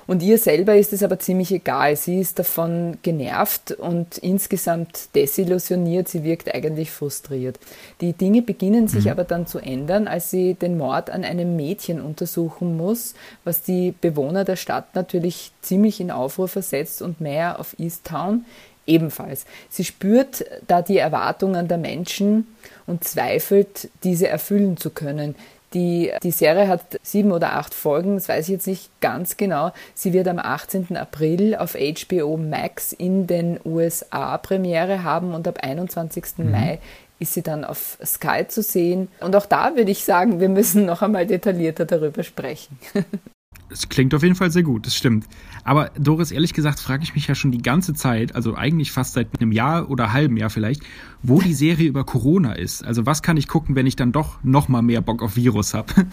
Und 0.10 0.24
ihr 0.24 0.40
selber 0.40 0.76
ist 0.76 0.92
es 0.92 1.04
aber 1.04 1.20
ziemlich 1.20 1.52
egal. 1.52 1.96
Sie 1.96 2.20
ist 2.20 2.40
davon 2.40 2.98
genervt 3.04 3.74
und 3.74 4.18
insgesamt 4.18 5.14
desillusioniert. 5.14 6.08
Sie 6.08 6.24
wirkt 6.24 6.52
eigentlich 6.52 6.90
frustriert. 6.90 7.60
Die 8.02 8.14
Dinge 8.14 8.42
beginnen 8.42 8.88
sich 8.88 9.06
mhm. 9.06 9.12
aber 9.12 9.24
dann 9.24 9.46
zu 9.46 9.60
ändern, 9.60 10.08
als 10.08 10.32
sie 10.32 10.56
den 10.56 10.80
Mord 10.80 11.12
an 11.12 11.24
einem 11.24 11.56
Mädchen 11.56 12.02
untersuchen 12.02 12.76
muss, 12.76 13.14
was 13.44 13.62
die 13.62 13.94
Bewohner 14.02 14.46
der 14.46 14.56
Stadt 14.56 14.96
natürlich 14.96 15.52
ziemlich 15.62 16.02
in 16.02 16.10
Aufruhr 16.10 16.48
versetzt 16.48 17.04
und 17.04 17.22
Mayor 17.22 17.60
of 17.60 17.76
Easttown 17.78 18.46
ebenfalls. 18.88 19.46
Sie 19.70 19.86
spürt 19.86 20.44
da 20.66 20.82
die 20.82 20.98
Erwartungen 20.98 21.68
der 21.68 21.78
Menschen 21.78 22.48
und 22.88 23.04
zweifelt, 23.04 23.90
diese 24.04 24.28
erfüllen 24.28 24.76
zu 24.76 24.90
können. 24.90 25.36
Die, 25.74 26.12
die 26.24 26.32
Serie 26.32 26.68
hat 26.68 27.00
sieben 27.04 27.32
oder 27.32 27.54
acht 27.54 27.74
Folgen, 27.74 28.16
das 28.16 28.28
weiß 28.28 28.46
ich 28.46 28.54
jetzt 28.54 28.68
nicht 28.68 28.90
ganz 29.02 29.38
genau. 29.38 29.72
Sie 29.94 30.14
wird 30.14 30.28
am 30.28 30.40
18. 30.40 30.98
April 30.98 31.56
auf 31.56 31.76
HBO 31.76 32.38
Max 32.38 32.92
in 32.92 33.28
den 33.28 33.60
USA 33.64 34.38
Premiere 34.38 35.04
haben 35.04 35.34
und 35.34 35.48
ab 35.48 35.60
21. 35.62 36.24
Mhm. 36.38 36.52
Mai 36.52 36.80
ist 37.20 37.34
sie 37.34 37.44
dann 37.44 37.66
auf 37.66 37.98
Sky 38.04 38.48
zu 38.48 38.64
sehen. 38.64 39.10
Und 39.20 39.36
auch 39.36 39.46
da 39.46 39.76
würde 39.76 39.92
ich 39.92 40.04
sagen, 40.04 40.40
wir 40.40 40.50
müssen 40.50 40.86
noch 40.86 41.02
einmal 41.02 41.28
detaillierter 41.28 41.86
darüber 41.86 42.24
sprechen. 42.24 42.80
Es 43.72 43.90
klingt 43.90 44.14
auf 44.14 44.24
jeden 44.24 44.36
Fall 44.36 44.52
sehr 44.52 44.64
gut, 44.64 44.86
das 44.86 44.96
stimmt. 44.96 45.26
Aber 45.64 45.92
Doris, 45.98 46.32
ehrlich 46.32 46.54
gesagt, 46.54 46.80
frage 46.80 47.04
ich 47.04 47.16
mich 47.16 47.28
ja 47.28 47.36
schon 47.36 47.52
die 47.52 47.62
ganze 47.62 47.94
Zeit, 47.94 48.36
also 48.36 48.56
eigentlich 48.56 48.92
fast 48.92 49.14
seit 49.14 49.28
einem 49.40 49.52
Jahr 49.52 49.90
oder 49.90 50.14
halben 50.14 50.38
Jahr 50.38 50.50
vielleicht, 50.50 50.82
wo 51.22 51.42
die 51.42 51.54
Serie 51.54 51.88
über 51.88 52.04
Corona 52.04 52.54
ist. 52.54 52.84
Also 52.84 53.06
was 53.06 53.22
kann 53.22 53.38
ich 53.38 53.48
gucken, 53.48 53.76
wenn 53.76 53.86
ich 53.86 53.96
dann 53.96 54.12
doch 54.12 54.40
noch 54.44 54.68
mal 54.68 54.82
mehr 54.82 55.02
Bock 55.02 55.22
auf 55.22 55.36
Virus 55.36 55.74
habe? 55.74 55.94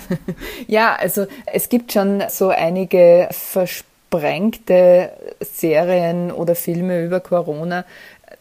Ja, 0.67 0.97
also 0.97 1.27
es 1.47 1.69
gibt 1.69 1.93
schon 1.93 2.23
so 2.29 2.49
einige 2.49 3.29
versprengte 3.31 5.11
Serien 5.41 6.33
oder 6.33 6.55
Filme 6.55 7.05
über 7.05 7.21
Corona. 7.21 7.85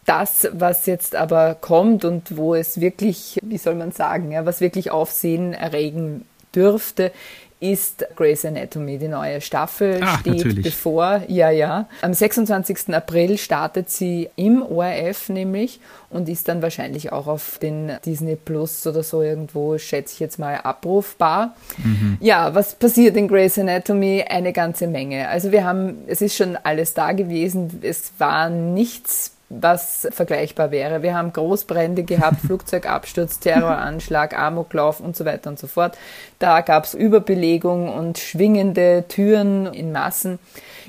Das, 0.05 0.47
was 0.53 0.85
jetzt 0.85 1.15
aber 1.15 1.55
kommt 1.55 2.05
und 2.05 2.37
wo 2.37 2.55
es 2.55 2.79
wirklich, 2.79 3.39
wie 3.43 3.57
soll 3.57 3.75
man 3.75 3.91
sagen, 3.91 4.31
ja, 4.31 4.45
was 4.45 4.61
wirklich 4.61 4.91
Aufsehen 4.91 5.53
erregen 5.53 6.25
dürfte, 6.55 7.11
ist 7.59 8.05
Grey's 8.15 8.43
Anatomy. 8.43 8.97
Die 8.97 9.07
neue 9.07 9.39
Staffel 9.41 9.99
Ach, 10.03 10.19
steht 10.19 10.37
natürlich. 10.37 10.63
bevor. 10.63 11.21
Ja, 11.27 11.49
ja. 11.49 11.87
Am 12.01 12.13
26. 12.13 12.93
April 12.93 13.37
startet 13.37 13.89
sie 13.89 14.29
im 14.35 14.61
ORF 14.61 15.29
nämlich 15.29 15.79
und 16.09 16.29
ist 16.29 16.47
dann 16.47 16.61
wahrscheinlich 16.61 17.11
auch 17.11 17.27
auf 17.27 17.57
den 17.59 17.91
Disney 18.05 18.35
Plus 18.35 18.85
oder 18.85 19.03
so 19.03 19.21
irgendwo, 19.21 19.77
schätze 19.77 20.13
ich 20.13 20.19
jetzt 20.19 20.39
mal, 20.39 20.57
abrufbar. 20.57 21.55
Mhm. 21.77 22.17
Ja, 22.19 22.53
was 22.53 22.75
passiert 22.75 23.15
in 23.15 23.27
Grey's 23.27 23.57
Anatomy? 23.57 24.23
Eine 24.27 24.53
ganze 24.53 24.87
Menge. 24.87 25.29
Also 25.29 25.51
wir 25.51 25.63
haben, 25.63 25.99
es 26.07 26.21
ist 26.21 26.35
schon 26.35 26.57
alles 26.61 26.93
da 26.93 27.13
gewesen. 27.13 27.79
Es 27.81 28.13
war 28.17 28.49
nichts 28.49 29.34
was 29.49 30.07
vergleichbar 30.11 30.71
wäre. 30.71 31.03
Wir 31.03 31.15
haben 31.15 31.33
Großbrände 31.33 32.03
gehabt, 32.03 32.41
Flugzeugabsturz, 32.45 33.39
Terroranschlag, 33.39 34.37
Amoklauf 34.37 34.99
und 34.99 35.15
so 35.15 35.25
weiter 35.25 35.49
und 35.49 35.59
so 35.59 35.67
fort. 35.67 35.97
Da 36.39 36.61
gab 36.61 36.85
es 36.85 36.93
Überbelegung 36.93 37.89
und 37.89 38.17
schwingende 38.17 39.05
Türen 39.07 39.67
in 39.67 39.91
Massen. 39.91 40.39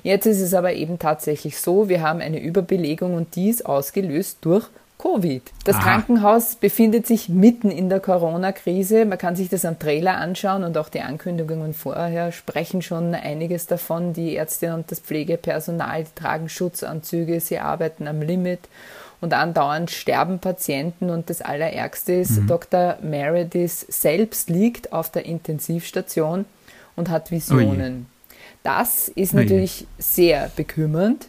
Jetzt 0.02 0.26
ist 0.26 0.40
es 0.40 0.54
aber 0.54 0.72
eben 0.72 0.98
tatsächlich 0.98 1.58
so, 1.58 1.88
wir 1.88 2.02
haben 2.02 2.20
eine 2.20 2.40
Überbelegung 2.40 3.14
und 3.14 3.34
die 3.36 3.50
ist 3.50 3.66
ausgelöst 3.66 4.38
durch 4.42 4.68
Covid. 5.06 5.42
Das 5.64 5.76
Aha. 5.76 5.84
Krankenhaus 5.84 6.56
befindet 6.56 7.06
sich 7.06 7.28
mitten 7.28 7.70
in 7.70 7.88
der 7.88 8.00
Corona-Krise. 8.00 9.04
Man 9.04 9.18
kann 9.18 9.36
sich 9.36 9.48
das 9.48 9.64
am 9.64 9.78
Trailer 9.78 10.16
anschauen 10.16 10.64
und 10.64 10.76
auch 10.76 10.88
die 10.88 11.00
Ankündigungen 11.00 11.74
vorher 11.74 12.32
sprechen 12.32 12.82
schon 12.82 13.14
einiges 13.14 13.66
davon. 13.66 14.12
Die 14.12 14.34
Ärzte 14.34 14.74
und 14.74 14.90
das 14.90 15.00
Pflegepersonal 15.00 16.04
die 16.04 16.20
tragen 16.20 16.48
Schutzanzüge, 16.48 17.40
sie 17.40 17.58
arbeiten 17.58 18.08
am 18.08 18.20
Limit 18.20 18.60
und 19.20 19.32
andauernd 19.32 19.90
sterben 19.90 20.40
Patienten 20.40 21.08
und 21.10 21.30
das 21.30 21.40
Allerärgste 21.40 22.12
ist, 22.12 22.42
mhm. 22.42 22.46
Dr. 22.48 22.98
Meredith 23.00 23.86
selbst 23.88 24.50
liegt 24.50 24.92
auf 24.92 25.10
der 25.10 25.24
Intensivstation 25.24 26.44
und 26.96 27.10
hat 27.10 27.30
Visionen. 27.30 27.94
Ui. 27.94 28.04
Das 28.62 29.08
ist 29.08 29.32
natürlich 29.32 29.86
sehr 29.98 30.50
bekümmernd, 30.56 31.28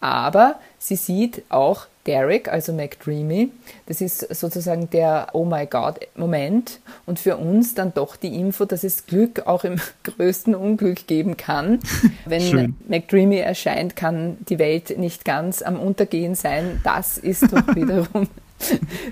aber 0.00 0.60
sie 0.78 0.96
sieht 0.96 1.42
auch 1.48 1.86
Derek, 2.06 2.48
also 2.48 2.72
McDreamy. 2.72 3.50
Das 3.86 4.00
ist 4.00 4.20
sozusagen 4.34 4.88
der 4.90 5.28
Oh 5.32 5.44
my 5.44 5.66
God 5.66 6.00
Moment 6.14 6.80
und 7.04 7.18
für 7.18 7.36
uns 7.36 7.74
dann 7.74 7.92
doch 7.94 8.16
die 8.16 8.38
Info, 8.38 8.64
dass 8.64 8.84
es 8.84 9.06
Glück 9.06 9.46
auch 9.46 9.64
im 9.64 9.76
größten 10.04 10.54
Unglück 10.54 11.06
geben 11.06 11.36
kann. 11.36 11.80
Wenn 12.24 12.42
Schön. 12.42 12.76
McDreamy 12.88 13.38
erscheint, 13.38 13.96
kann 13.96 14.38
die 14.48 14.58
Welt 14.58 14.96
nicht 14.98 15.24
ganz 15.24 15.62
am 15.62 15.78
Untergehen 15.78 16.34
sein. 16.34 16.80
Das 16.84 17.18
ist 17.18 17.52
doch 17.52 17.66
wiederum 17.74 18.28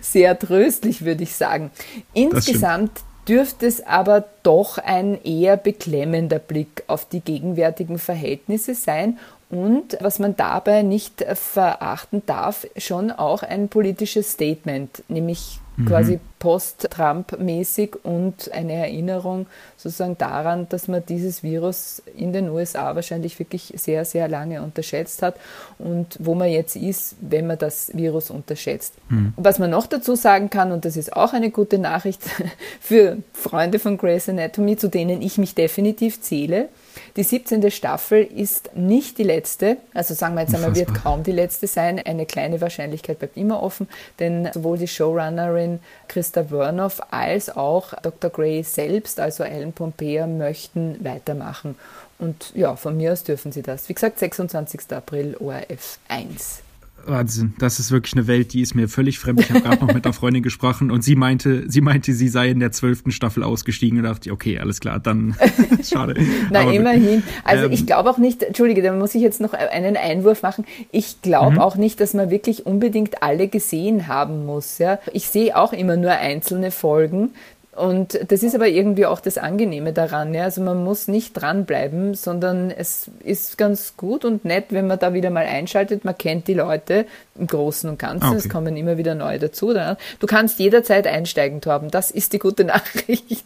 sehr 0.00 0.38
tröstlich, 0.38 1.04
würde 1.04 1.24
ich 1.24 1.34
sagen. 1.34 1.70
Insgesamt 2.14 3.02
dürfte 3.28 3.66
es 3.66 3.84
aber 3.86 4.24
doch 4.42 4.78
ein 4.78 5.22
eher 5.24 5.56
beklemmender 5.56 6.38
Blick 6.38 6.84
auf 6.86 7.08
die 7.08 7.20
gegenwärtigen 7.20 7.98
Verhältnisse 7.98 8.74
sein 8.74 9.18
und 9.50 9.96
was 10.00 10.18
man 10.18 10.36
dabei 10.36 10.82
nicht 10.82 11.24
verachten 11.34 12.22
darf, 12.26 12.66
schon 12.76 13.10
auch 13.10 13.42
ein 13.42 13.68
politisches 13.68 14.32
Statement, 14.32 15.02
nämlich 15.08 15.60
mhm. 15.76 15.86
quasi 15.86 16.20
post-Trump-mäßig 16.38 18.04
und 18.04 18.50
eine 18.52 18.74
Erinnerung 18.74 19.46
sozusagen 19.76 20.18
daran, 20.18 20.68
dass 20.68 20.88
man 20.88 21.04
dieses 21.06 21.42
Virus 21.42 22.02
in 22.16 22.32
den 22.32 22.48
USA 22.48 22.94
wahrscheinlich 22.94 23.38
wirklich 23.38 23.72
sehr, 23.76 24.04
sehr 24.04 24.28
lange 24.28 24.62
unterschätzt 24.62 25.22
hat 25.22 25.36
und 25.78 26.16
wo 26.18 26.34
man 26.34 26.50
jetzt 26.50 26.76
ist, 26.76 27.16
wenn 27.20 27.46
man 27.46 27.58
das 27.58 27.90
Virus 27.94 28.30
unterschätzt. 28.30 28.94
Mhm. 29.08 29.32
Was 29.36 29.58
man 29.58 29.70
noch 29.70 29.86
dazu 29.86 30.14
sagen 30.14 30.50
kann, 30.50 30.72
und 30.72 30.84
das 30.84 30.96
ist 30.96 31.14
auch 31.14 31.32
eine 31.32 31.50
gute 31.50 31.78
Nachricht 31.78 32.22
für 32.80 33.18
Freunde 33.32 33.78
von 33.78 33.98
Grey's 33.98 34.28
Anatomy, 34.28 34.76
zu 34.76 34.88
denen 34.88 35.22
ich 35.22 35.38
mich 35.38 35.54
definitiv 35.54 36.20
zähle, 36.20 36.68
die 37.16 37.22
17. 37.22 37.70
Staffel 37.70 38.22
ist 38.22 38.74
nicht 38.74 39.18
die 39.18 39.22
letzte, 39.22 39.76
also 39.92 40.14
sagen 40.14 40.34
wir 40.34 40.42
jetzt 40.42 40.54
einmal, 40.54 40.74
wird 40.74 40.94
kaum 40.94 41.22
die 41.22 41.32
letzte 41.32 41.66
sein. 41.66 41.98
Eine 41.98 42.26
kleine 42.26 42.60
Wahrscheinlichkeit 42.60 43.18
bleibt 43.18 43.36
immer 43.36 43.62
offen, 43.62 43.88
denn 44.18 44.50
sowohl 44.52 44.78
die 44.78 44.88
Showrunnerin 44.88 45.80
Christa 46.08 46.50
Wernoff 46.50 47.00
als 47.10 47.54
auch 47.54 47.94
Dr. 48.02 48.30
Gray 48.30 48.62
selbst, 48.62 49.20
also 49.20 49.44
Ellen 49.44 49.72
Pompea, 49.72 50.26
möchten 50.26 51.02
weitermachen. 51.04 51.76
Und 52.18 52.52
ja, 52.54 52.76
von 52.76 52.96
mir 52.96 53.12
aus 53.12 53.24
dürfen 53.24 53.52
sie 53.52 53.62
das. 53.62 53.88
Wie 53.88 53.94
gesagt, 53.94 54.18
26. 54.18 54.80
April 54.92 55.36
ORF 55.38 55.98
1. 56.08 56.63
Wahnsinn, 57.06 57.54
das 57.58 57.78
ist 57.78 57.90
wirklich 57.90 58.14
eine 58.14 58.26
Welt, 58.26 58.52
die 58.52 58.60
ist 58.60 58.74
mir 58.74 58.88
völlig 58.88 59.18
fremd. 59.18 59.40
Ich 59.40 59.50
habe 59.50 59.60
gerade 59.60 59.84
noch 59.84 59.92
mit 59.92 60.04
einer 60.04 60.12
Freundin 60.12 60.42
gesprochen 60.42 60.90
und 60.90 61.02
sie 61.02 61.16
meinte, 61.16 61.64
sie 61.70 61.80
meinte, 61.80 62.12
sie 62.12 62.28
sei 62.28 62.50
in 62.50 62.60
der 62.60 62.72
zwölften 62.72 63.10
Staffel 63.10 63.42
ausgestiegen 63.42 63.98
und 63.98 64.04
dachte, 64.04 64.30
okay, 64.30 64.58
alles 64.58 64.80
klar, 64.80 65.00
dann 65.00 65.36
schade. 65.82 66.14
Na, 66.50 66.60
Aber, 66.60 66.72
immerhin. 66.72 67.22
Also 67.44 67.66
ähm, 67.66 67.72
ich 67.72 67.86
glaube 67.86 68.10
auch 68.10 68.18
nicht, 68.18 68.42
entschuldige, 68.42 68.82
da 68.82 68.92
muss 68.92 69.14
ich 69.14 69.22
jetzt 69.22 69.40
noch 69.40 69.52
einen 69.52 69.96
Einwurf 69.96 70.42
machen. 70.42 70.64
Ich 70.90 71.22
glaube 71.22 71.52
mhm. 71.52 71.58
auch 71.58 71.76
nicht, 71.76 72.00
dass 72.00 72.14
man 72.14 72.30
wirklich 72.30 72.66
unbedingt 72.66 73.22
alle 73.22 73.48
gesehen 73.48 74.08
haben 74.08 74.46
muss. 74.46 74.78
Ja? 74.78 74.98
Ich 75.12 75.28
sehe 75.28 75.56
auch 75.56 75.72
immer 75.72 75.96
nur 75.96 76.12
einzelne 76.12 76.70
Folgen, 76.70 77.30
und 77.76 78.18
das 78.28 78.42
ist 78.42 78.54
aber 78.54 78.68
irgendwie 78.68 79.06
auch 79.06 79.20
das 79.20 79.36
Angenehme 79.36 79.92
daran. 79.92 80.32
Ja? 80.32 80.44
Also 80.44 80.62
man 80.62 80.84
muss 80.84 81.08
nicht 81.08 81.32
dranbleiben, 81.32 82.14
sondern 82.14 82.70
es 82.70 83.10
ist 83.22 83.58
ganz 83.58 83.94
gut 83.96 84.24
und 84.24 84.44
nett, 84.44 84.66
wenn 84.70 84.86
man 84.86 84.98
da 84.98 85.12
wieder 85.12 85.30
mal 85.30 85.46
einschaltet. 85.46 86.04
Man 86.04 86.16
kennt 86.16 86.46
die 86.46 86.54
Leute 86.54 87.06
im 87.36 87.46
Großen 87.46 87.90
und 87.90 87.98
Ganzen. 87.98 88.28
Okay. 88.28 88.36
Es 88.36 88.48
kommen 88.48 88.76
immer 88.76 88.96
wieder 88.96 89.14
neue 89.14 89.38
dazu. 89.38 89.74
Du 89.74 90.26
kannst 90.26 90.60
jederzeit 90.60 91.06
einsteigen, 91.06 91.60
Torben. 91.60 91.90
Das 91.90 92.10
ist 92.10 92.32
die 92.32 92.38
gute 92.38 92.64
Nachricht. 92.64 93.44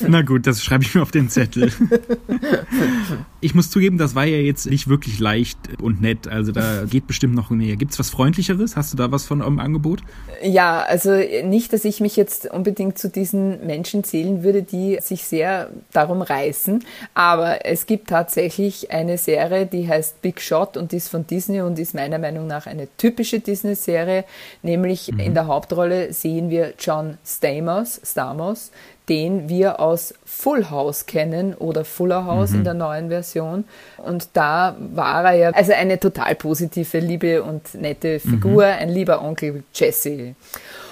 Na 0.00 0.22
gut, 0.22 0.46
das 0.46 0.62
schreibe 0.62 0.84
ich 0.84 0.94
mir 0.94 1.02
auf 1.02 1.10
den 1.10 1.28
Zettel. 1.28 1.70
ich 3.40 3.54
muss 3.54 3.70
zugeben, 3.70 3.98
das 3.98 4.14
war 4.14 4.24
ja 4.24 4.38
jetzt 4.38 4.66
nicht 4.66 4.88
wirklich 4.88 5.18
leicht 5.18 5.58
und 5.82 6.00
nett. 6.00 6.28
Also 6.28 6.52
da 6.52 6.84
geht 6.88 7.06
bestimmt 7.06 7.34
noch 7.34 7.50
mehr. 7.50 7.76
Gibt 7.76 7.92
es 7.92 7.98
was 7.98 8.08
Freundlicheres? 8.08 8.76
Hast 8.76 8.92
du 8.92 8.96
da 8.96 9.12
was 9.12 9.26
von 9.26 9.42
eurem 9.42 9.58
Angebot? 9.58 10.00
Ja, 10.42 10.82
also 10.82 11.10
nicht, 11.44 11.72
dass 11.72 11.84
ich 11.84 12.00
mich 12.00 12.16
jetzt 12.16 12.50
unbedingt 12.50 12.98
zu 12.98 13.10
diesen 13.10 13.65
Menschen 13.66 14.04
zählen 14.04 14.42
würde, 14.42 14.62
die 14.62 14.98
sich 15.00 15.24
sehr 15.24 15.70
darum 15.92 16.22
reißen. 16.22 16.84
Aber 17.14 17.64
es 17.64 17.86
gibt 17.86 18.08
tatsächlich 18.08 18.90
eine 18.90 19.18
Serie, 19.18 19.66
die 19.66 19.88
heißt 19.88 20.22
Big 20.22 20.40
Shot 20.40 20.76
und 20.76 20.92
die 20.92 20.96
ist 20.96 21.08
von 21.08 21.26
Disney 21.26 21.60
und 21.60 21.78
ist 21.78 21.94
meiner 21.94 22.18
Meinung 22.18 22.46
nach 22.46 22.66
eine 22.66 22.88
typische 22.96 23.40
Disney-Serie. 23.40 24.24
Nämlich 24.62 25.12
mhm. 25.12 25.20
in 25.20 25.34
der 25.34 25.46
Hauptrolle 25.46 26.12
sehen 26.12 26.50
wir 26.50 26.74
John 26.78 27.18
Stamos, 27.24 28.00
Stamos 28.04 28.70
den 29.08 29.48
wir 29.48 29.80
aus 29.80 30.14
Full 30.24 30.70
House 30.70 31.06
kennen 31.06 31.54
oder 31.54 31.84
Fuller 31.84 32.26
House 32.26 32.50
mhm. 32.50 32.58
in 32.58 32.64
der 32.64 32.74
neuen 32.74 33.08
Version. 33.08 33.64
Und 33.98 34.28
da 34.32 34.76
war 34.78 35.24
er 35.24 35.34
ja 35.34 35.50
also 35.50 35.72
eine 35.72 36.00
total 36.00 36.34
positive, 36.34 36.98
liebe 36.98 37.42
und 37.42 37.74
nette 37.74 38.18
Figur, 38.18 38.66
mhm. 38.66 38.78
ein 38.80 38.88
lieber 38.88 39.22
Onkel 39.22 39.62
Jesse. 39.72 40.34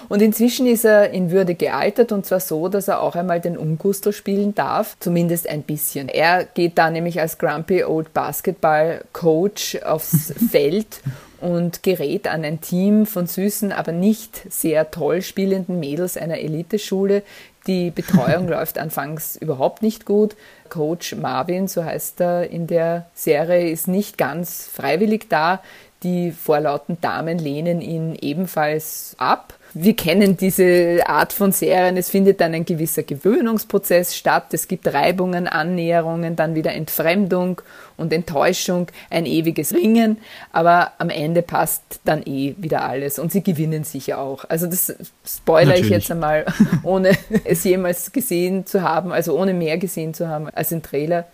Und 0.09 0.23
inzwischen 0.23 0.67
ist 0.67 0.85
er 0.85 1.11
in 1.11 1.31
Würde 1.31 1.55
gealtert 1.55 2.13
und 2.13 2.27
zwar 2.27 2.41
so, 2.41 2.69
dass 2.69 2.89
er 2.89 3.01
auch 3.01 3.17
einmal 3.17 3.41
den 3.41 3.57
Ungustel 3.57 4.13
spielen 4.13 4.55
darf, 4.55 4.97
zumindest 5.01 5.49
ein 5.49 5.63
bisschen. 5.63 6.09
Er 6.09 6.45
geht 6.45 6.79
da 6.79 6.91
nämlich 6.91 7.21
als 7.21 7.39
Grumpy 7.39 7.85
Old 7.85 8.13
Basketball 8.13 9.05
Coach 9.13 9.79
aufs 9.83 10.33
Feld 10.51 11.01
und 11.41 11.83
gerät 11.83 12.27
an 12.27 12.45
ein 12.45 12.61
Team 12.61 13.07
von 13.07 13.27
süßen, 13.27 13.73
aber 13.73 13.93
nicht 13.93 14.51
sehr 14.51 14.91
toll 14.91 15.21
spielenden 15.23 15.79
Mädels 15.79 16.17
einer 16.17 16.39
Eliteschule. 16.39 17.23
Die 17.67 17.91
Betreuung 17.91 18.49
läuft 18.49 18.79
anfangs 18.79 19.37
überhaupt 19.37 19.83
nicht 19.83 20.07
gut. 20.07 20.37
Coach 20.71 21.15
Marvin, 21.15 21.69
so 21.69 21.85
heißt 21.85 22.21
er 22.21 22.51
in 22.51 22.67
der 22.67 23.07
Serie, 23.15 23.71
ist 23.71 23.89
nicht 23.89 24.19
ganz 24.19 24.67
freiwillig 24.67 25.29
da. 25.29 25.61
Die 26.03 26.33
vorlauten 26.33 26.99
Damen 27.01 27.39
lehnen 27.39 27.81
ihn 27.81 28.17
ebenfalls 28.21 29.15
ab 29.19 29.55
wir 29.75 29.97
kennen 29.97 30.37
diese 30.37 31.03
Art 31.07 31.33
von 31.33 31.51
Serien. 31.51 31.97
Es 31.97 32.09
findet 32.09 32.41
dann 32.41 32.55
ein 32.55 32.65
gewisser 32.65 33.03
Gewöhnungsprozess 33.03 34.17
statt. 34.17 34.47
Es 34.53 34.69
gibt 34.69 34.87
Reibungen, 34.93 35.49
Annäherungen, 35.49 36.37
dann 36.37 36.55
wieder 36.55 36.73
Entfremdung 36.73 37.61
und 37.97 38.13
Enttäuschung, 38.13 38.87
ein 39.11 39.27
ewiges 39.27 39.75
Ringen. 39.75 40.19
Aber 40.53 40.93
am 40.99 41.11
Ende 41.11 41.43
passt 41.43 41.83
dann 42.05 42.23
eh 42.25 42.55
wieder 42.57 42.85
alles 42.85 43.19
und 43.19 43.33
sie 43.33 43.43
gewinnen 43.43 43.83
sicher 43.83 44.19
auch. 44.21 44.45
Also 44.49 44.67
das 44.67 44.95
spoilere 45.27 45.71
Natürlich. 45.71 45.91
ich 45.91 45.91
jetzt 45.91 46.11
einmal, 46.13 46.47
ohne 46.85 47.11
es 47.45 47.65
jemals 47.65 48.13
gesehen 48.13 48.67
zu 48.67 48.83
haben, 48.83 49.13
also 49.13 49.37
ohne 49.37 49.55
mehr 49.55 49.79
gesehen 49.79 50.15
zu 50.15 50.29
haben 50.29 50.49
als 50.51 50.71
im 50.71 50.83
Trailer. 50.83 51.27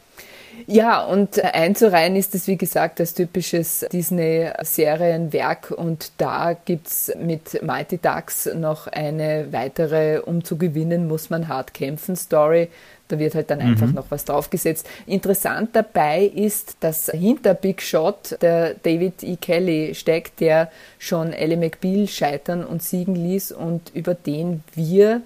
Ja, 0.67 1.05
und 1.05 1.43
einzureihen 1.43 2.17
ist 2.17 2.35
es, 2.35 2.47
wie 2.47 2.57
gesagt, 2.57 3.01
als 3.01 3.15
typisches 3.15 3.87
Disney-Serienwerk 3.93 5.71
und 5.71 6.13
da 6.19 6.57
gibt's 6.65 7.13
mit 7.19 7.63
Mighty 7.63 7.99
Ducks 7.99 8.49
noch 8.55 8.87
eine 8.87 9.49
weitere, 9.53 10.21
um 10.21 10.45
zu 10.45 10.57
gewinnen, 10.57 11.09
muss 11.09 11.31
man 11.31 11.49
hart 11.49 11.75
kämpfen 11.75 12.17
Story. 12.17 12.69
Da 13.09 13.19
wird 13.19 13.35
halt 13.35 13.51
dann 13.51 13.59
mhm. 13.59 13.67
einfach 13.67 13.93
noch 13.93 14.07
was 14.11 14.25
draufgesetzt. 14.25 14.89
Interessant 15.07 15.71
dabei 15.73 16.23
ist, 16.23 16.77
dass 16.81 17.11
hinter 17.13 17.55
Big 17.55 17.83
Shot 17.83 18.37
der 18.41 18.75
David 18.75 19.25
E. 19.25 19.37
Kelly 19.37 19.95
steckt, 19.95 20.41
der 20.41 20.71
schon 20.99 21.33
Ellie 21.33 21.57
McBeal 21.57 22.07
scheitern 22.07 22.65
und 22.65 22.83
siegen 22.83 23.17
ließ 23.17 23.51
und 23.53 23.91
über 23.95 24.15
den 24.15 24.63
wir 24.75 25.23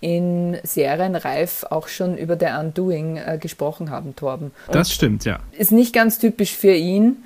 in 0.00 0.58
Serienreif 0.62 1.64
auch 1.70 1.88
schon 1.88 2.18
über 2.18 2.36
The 2.38 2.46
Undoing 2.60 3.16
äh, 3.16 3.38
gesprochen 3.40 3.90
haben, 3.90 4.14
Torben. 4.14 4.52
Und 4.66 4.74
das 4.74 4.92
stimmt, 4.92 5.24
ja. 5.24 5.40
Ist 5.52 5.72
nicht 5.72 5.94
ganz 5.94 6.18
typisch 6.18 6.54
für 6.54 6.74
ihn, 6.74 7.18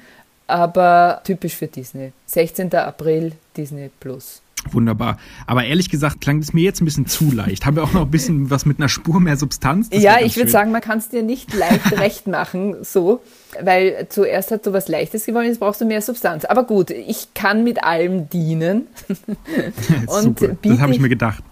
aber 0.46 1.20
typisch 1.24 1.54
für 1.54 1.66
Disney. 1.66 2.12
16. 2.26 2.74
April 2.74 3.33
Disney 3.56 3.90
Plus. 4.00 4.42
Wunderbar. 4.70 5.18
Aber 5.46 5.64
ehrlich 5.64 5.88
gesagt 5.88 6.20
klang 6.20 6.38
es 6.38 6.52
mir 6.52 6.62
jetzt 6.62 6.83
ein 6.83 6.85
bisschen 6.85 7.06
zu 7.06 7.33
leicht. 7.33 7.64
Haben 7.64 7.76
wir 7.76 7.83
auch 7.83 7.92
noch 7.92 8.02
ein 8.02 8.11
bisschen 8.11 8.50
was 8.50 8.66
mit 8.66 8.78
einer 8.78 8.88
Spur 8.88 9.20
mehr 9.20 9.37
Substanz? 9.37 9.88
Das 9.88 10.02
ja, 10.02 10.18
ich 10.20 10.37
würde 10.37 10.50
sagen, 10.50 10.70
man 10.70 10.83
kann 10.83 10.98
es 10.98 11.09
dir 11.09 11.22
nicht 11.22 11.54
leicht 11.54 11.92
recht 11.98 12.26
machen, 12.26 12.85
so. 12.85 13.22
Weil 13.60 14.06
zuerst 14.08 14.50
hat 14.52 14.64
du 14.64 14.72
was 14.72 14.88
Leichtes 14.88 15.26
gewollt, 15.26 15.48
jetzt 15.48 15.60
brauchst 15.60 15.80
du 15.80 15.84
mehr 15.84 16.02
Substanz. 16.02 16.44
Aber 16.44 16.64
gut, 16.64 16.90
ich 16.90 17.34
kann 17.34 17.64
mit 17.64 17.82
allem 17.82 18.28
dienen. 18.28 18.86
und 20.06 20.38
Super, 20.38 20.56
das 20.62 20.78
habe 20.78 20.92
ich 20.92 21.00
mir 21.00 21.08
gedacht. 21.08 21.42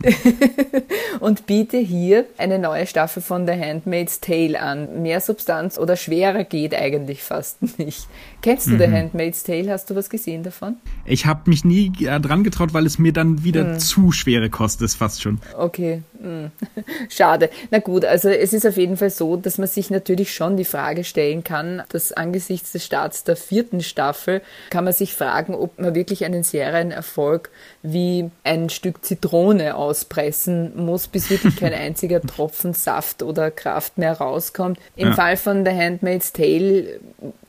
und 1.21 1.47
biete 1.47 1.79
hier 1.79 2.25
eine 2.37 2.59
neue 2.59 2.87
Staffel 2.87 3.23
von 3.23 3.47
The 3.47 3.55
Handmaid's 3.55 4.21
Tale 4.21 4.61
an. 4.61 5.03
Mehr 5.03 5.21
Substanz 5.21 5.79
oder 5.79 5.97
schwerer 5.97 6.45
geht 6.45 6.75
eigentlich 6.75 7.23
fast 7.23 7.79
nicht. 7.79 8.07
Kennst 8.43 8.69
du 8.69 8.73
mhm. 8.73 8.79
The 8.79 8.87
Handmaid's 8.87 9.43
Tale? 9.43 9.71
Hast 9.71 9.91
du 9.91 9.97
was 9.97 10.09
gesehen 10.09 10.45
davon? 10.45 10.77
Ich 11.05 11.27
habe 11.27 11.51
mich 11.51 11.65
nie 11.65 11.91
äh, 12.01 12.21
dran 12.21 12.45
getraut, 12.45 12.73
weil 12.75 12.87
es 12.87 12.99
mir 12.99 13.13
dann 13.13 13.43
wieder 13.43 13.65
mhm. 13.65 13.79
zu 13.81 14.13
schwere 14.13 14.51
Kost 14.51 14.83
ist, 14.83 14.95
fast 14.95 15.23
schon. 15.23 15.41
Okay, 15.57 16.03
mhm. 16.21 16.53
schade. 17.09 17.51
Na 17.71 17.79
gut, 17.79 18.05
also 18.05 18.29
es 18.29 18.53
ist 18.53 18.67
auf 18.67 18.77
jeden 18.77 18.97
Fall 18.97 19.11
so, 19.11 19.37
dass 19.37 19.59
man 19.59 19.67
sich 19.67 19.91
natürlich 19.91 20.33
schon 20.33 20.57
die 20.57 20.65
Frage 20.65 21.03
stellen 21.03 21.43
kann, 21.43 21.83
dass 21.89 22.13
angesichts 22.13 22.73
des 22.73 22.85
Starts 22.85 23.25
der 23.25 23.37
vierten 23.37 23.81
Staffel 23.81 24.43
kann 24.71 24.85
man 24.85 24.93
sich 24.93 25.15
fragen, 25.15 25.55
ob 25.55 25.79
man 25.79 25.95
wirklich 25.95 26.25
einen 26.25 26.43
Serienerfolg 26.43 27.51
wie 27.83 28.31
ein 28.45 28.71
Stück 28.71 29.05
Zitrone 29.05 29.77
auspressen 29.77 30.77
muss, 30.77 31.09
bis 31.09 31.31
wirklich 31.31 31.57
kein 31.57 31.75
einziger 31.75 32.21
Tropfen 32.21 32.75
Saft 32.75 33.23
oder 33.23 33.51
Kraft 33.51 33.99
mehr 33.99 34.15
rauskommt. 34.15 34.79
Im 34.97 35.09
ja. 35.09 35.15
Fall 35.15 35.37
von 35.37 35.65
The 35.65 35.73
Handmaid's 35.73 36.33
Tale 36.33 37.01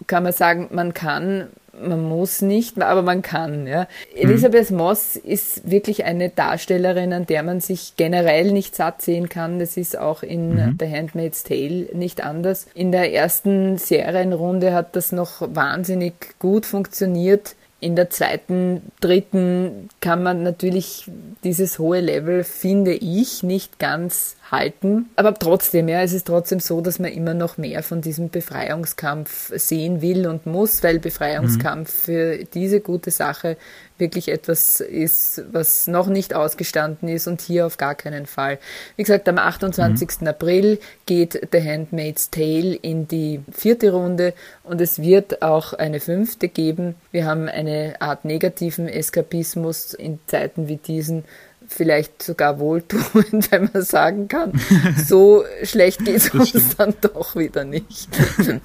kann 0.08 0.24
man 0.24 0.34
sagen, 0.34 0.70
man 0.72 0.94
kann 0.94 1.50
man 1.82 2.04
muss 2.04 2.42
nicht, 2.42 2.82
aber 2.82 3.02
man 3.02 3.22
kann. 3.22 3.68
Ja. 3.68 3.88
Elisabeth 4.16 4.72
mhm. 4.72 4.78
Moss 4.78 5.16
ist 5.16 5.70
wirklich 5.70 6.06
eine 6.06 6.30
Darstellerin, 6.30 7.14
an 7.14 7.26
der 7.26 7.44
man 7.44 7.60
sich 7.60 7.94
generell 7.96 8.52
nicht 8.52 8.76
satt 8.76 9.02
sehen 9.02 9.30
kann. 9.30 9.60
Das 9.60 9.78
ist 9.78 9.98
auch 9.98 10.24
in 10.24 10.56
mhm. 10.56 10.78
The 10.80 10.90
Handmaid's 10.90 11.44
Tale 11.44 11.90
nicht 11.94 12.24
anders. 12.24 12.68
In 12.74 12.92
der 12.92 13.14
ersten 13.14 13.78
Serienrunde 13.78 14.74
hat 14.74 14.96
das 14.96 15.12
noch 15.12 15.42
wahnsinnig 15.54 16.14
gut 16.40 16.66
funktioniert. 16.66 17.56
In 17.82 17.96
der 17.96 18.10
zweiten, 18.10 18.82
dritten 19.00 19.90
kann 20.02 20.22
man 20.22 20.44
natürlich 20.44 21.10
dieses 21.44 21.80
hohe 21.80 22.02
Level, 22.02 22.44
finde 22.44 22.94
ich, 22.94 23.42
nicht 23.42 23.80
ganz 23.80 24.36
halten. 24.52 25.10
Aber 25.16 25.34
trotzdem, 25.34 25.88
ja, 25.88 26.02
es 26.02 26.12
ist 26.12 26.28
trotzdem 26.28 26.60
so, 26.60 26.82
dass 26.82 27.00
man 27.00 27.12
immer 27.12 27.34
noch 27.34 27.58
mehr 27.58 27.82
von 27.82 28.02
diesem 28.02 28.30
Befreiungskampf 28.30 29.54
sehen 29.56 30.02
will 30.02 30.28
und 30.28 30.46
muss, 30.46 30.84
weil 30.84 31.00
Befreiungskampf 31.00 31.90
mhm. 31.90 32.04
für 32.04 32.46
diese 32.54 32.82
gute 32.82 33.12
Sache 33.12 33.56
wirklich 34.00 34.30
etwas 34.30 34.80
ist, 34.80 35.44
was 35.52 35.88
noch 35.88 36.08
nicht 36.08 36.34
ausgestanden 36.34 37.10
ist 37.10 37.28
und 37.28 37.42
hier 37.42 37.66
auf 37.66 37.78
gar 37.78 37.96
keinen 37.96 38.26
Fall. 38.26 38.60
Wie 38.96 39.04
gesagt, 39.04 39.28
am 39.28 39.38
28. 39.38 40.22
Mhm. 40.22 40.28
April 40.28 40.80
geht 41.06 41.48
The 41.52 41.62
Handmaid's 41.62 42.30
Tale 42.30 42.76
in 42.76 43.08
die 43.08 43.42
vierte 43.52 43.92
Runde 43.92 44.34
und 44.64 44.82
es 44.82 45.02
wird 45.02 45.42
auch 45.42 45.74
eine 45.74 46.00
fünfte 46.00 46.48
geben. 46.48 46.96
Wir 47.12 47.26
haben 47.26 47.48
eine 47.48 47.96
Art 48.00 48.26
negativen 48.26 48.88
Eskapismus 48.88 49.94
in 49.94 50.20
Zeiten 50.28 50.68
wie 50.68 50.78
diesen 50.78 51.26
vielleicht 51.70 52.24
sogar 52.24 52.60
wohltuend, 52.60 53.52
wenn 53.52 53.70
man 53.72 53.84
sagen 53.84 54.28
kann. 54.28 54.52
So 55.06 55.44
schlecht 55.64 56.04
geht 56.04 56.16
es 56.16 56.30
uns 56.32 56.50
stimmt. 56.50 56.80
dann 56.80 56.94
doch 57.02 57.36
wieder 57.36 57.64
nicht. 57.64 58.10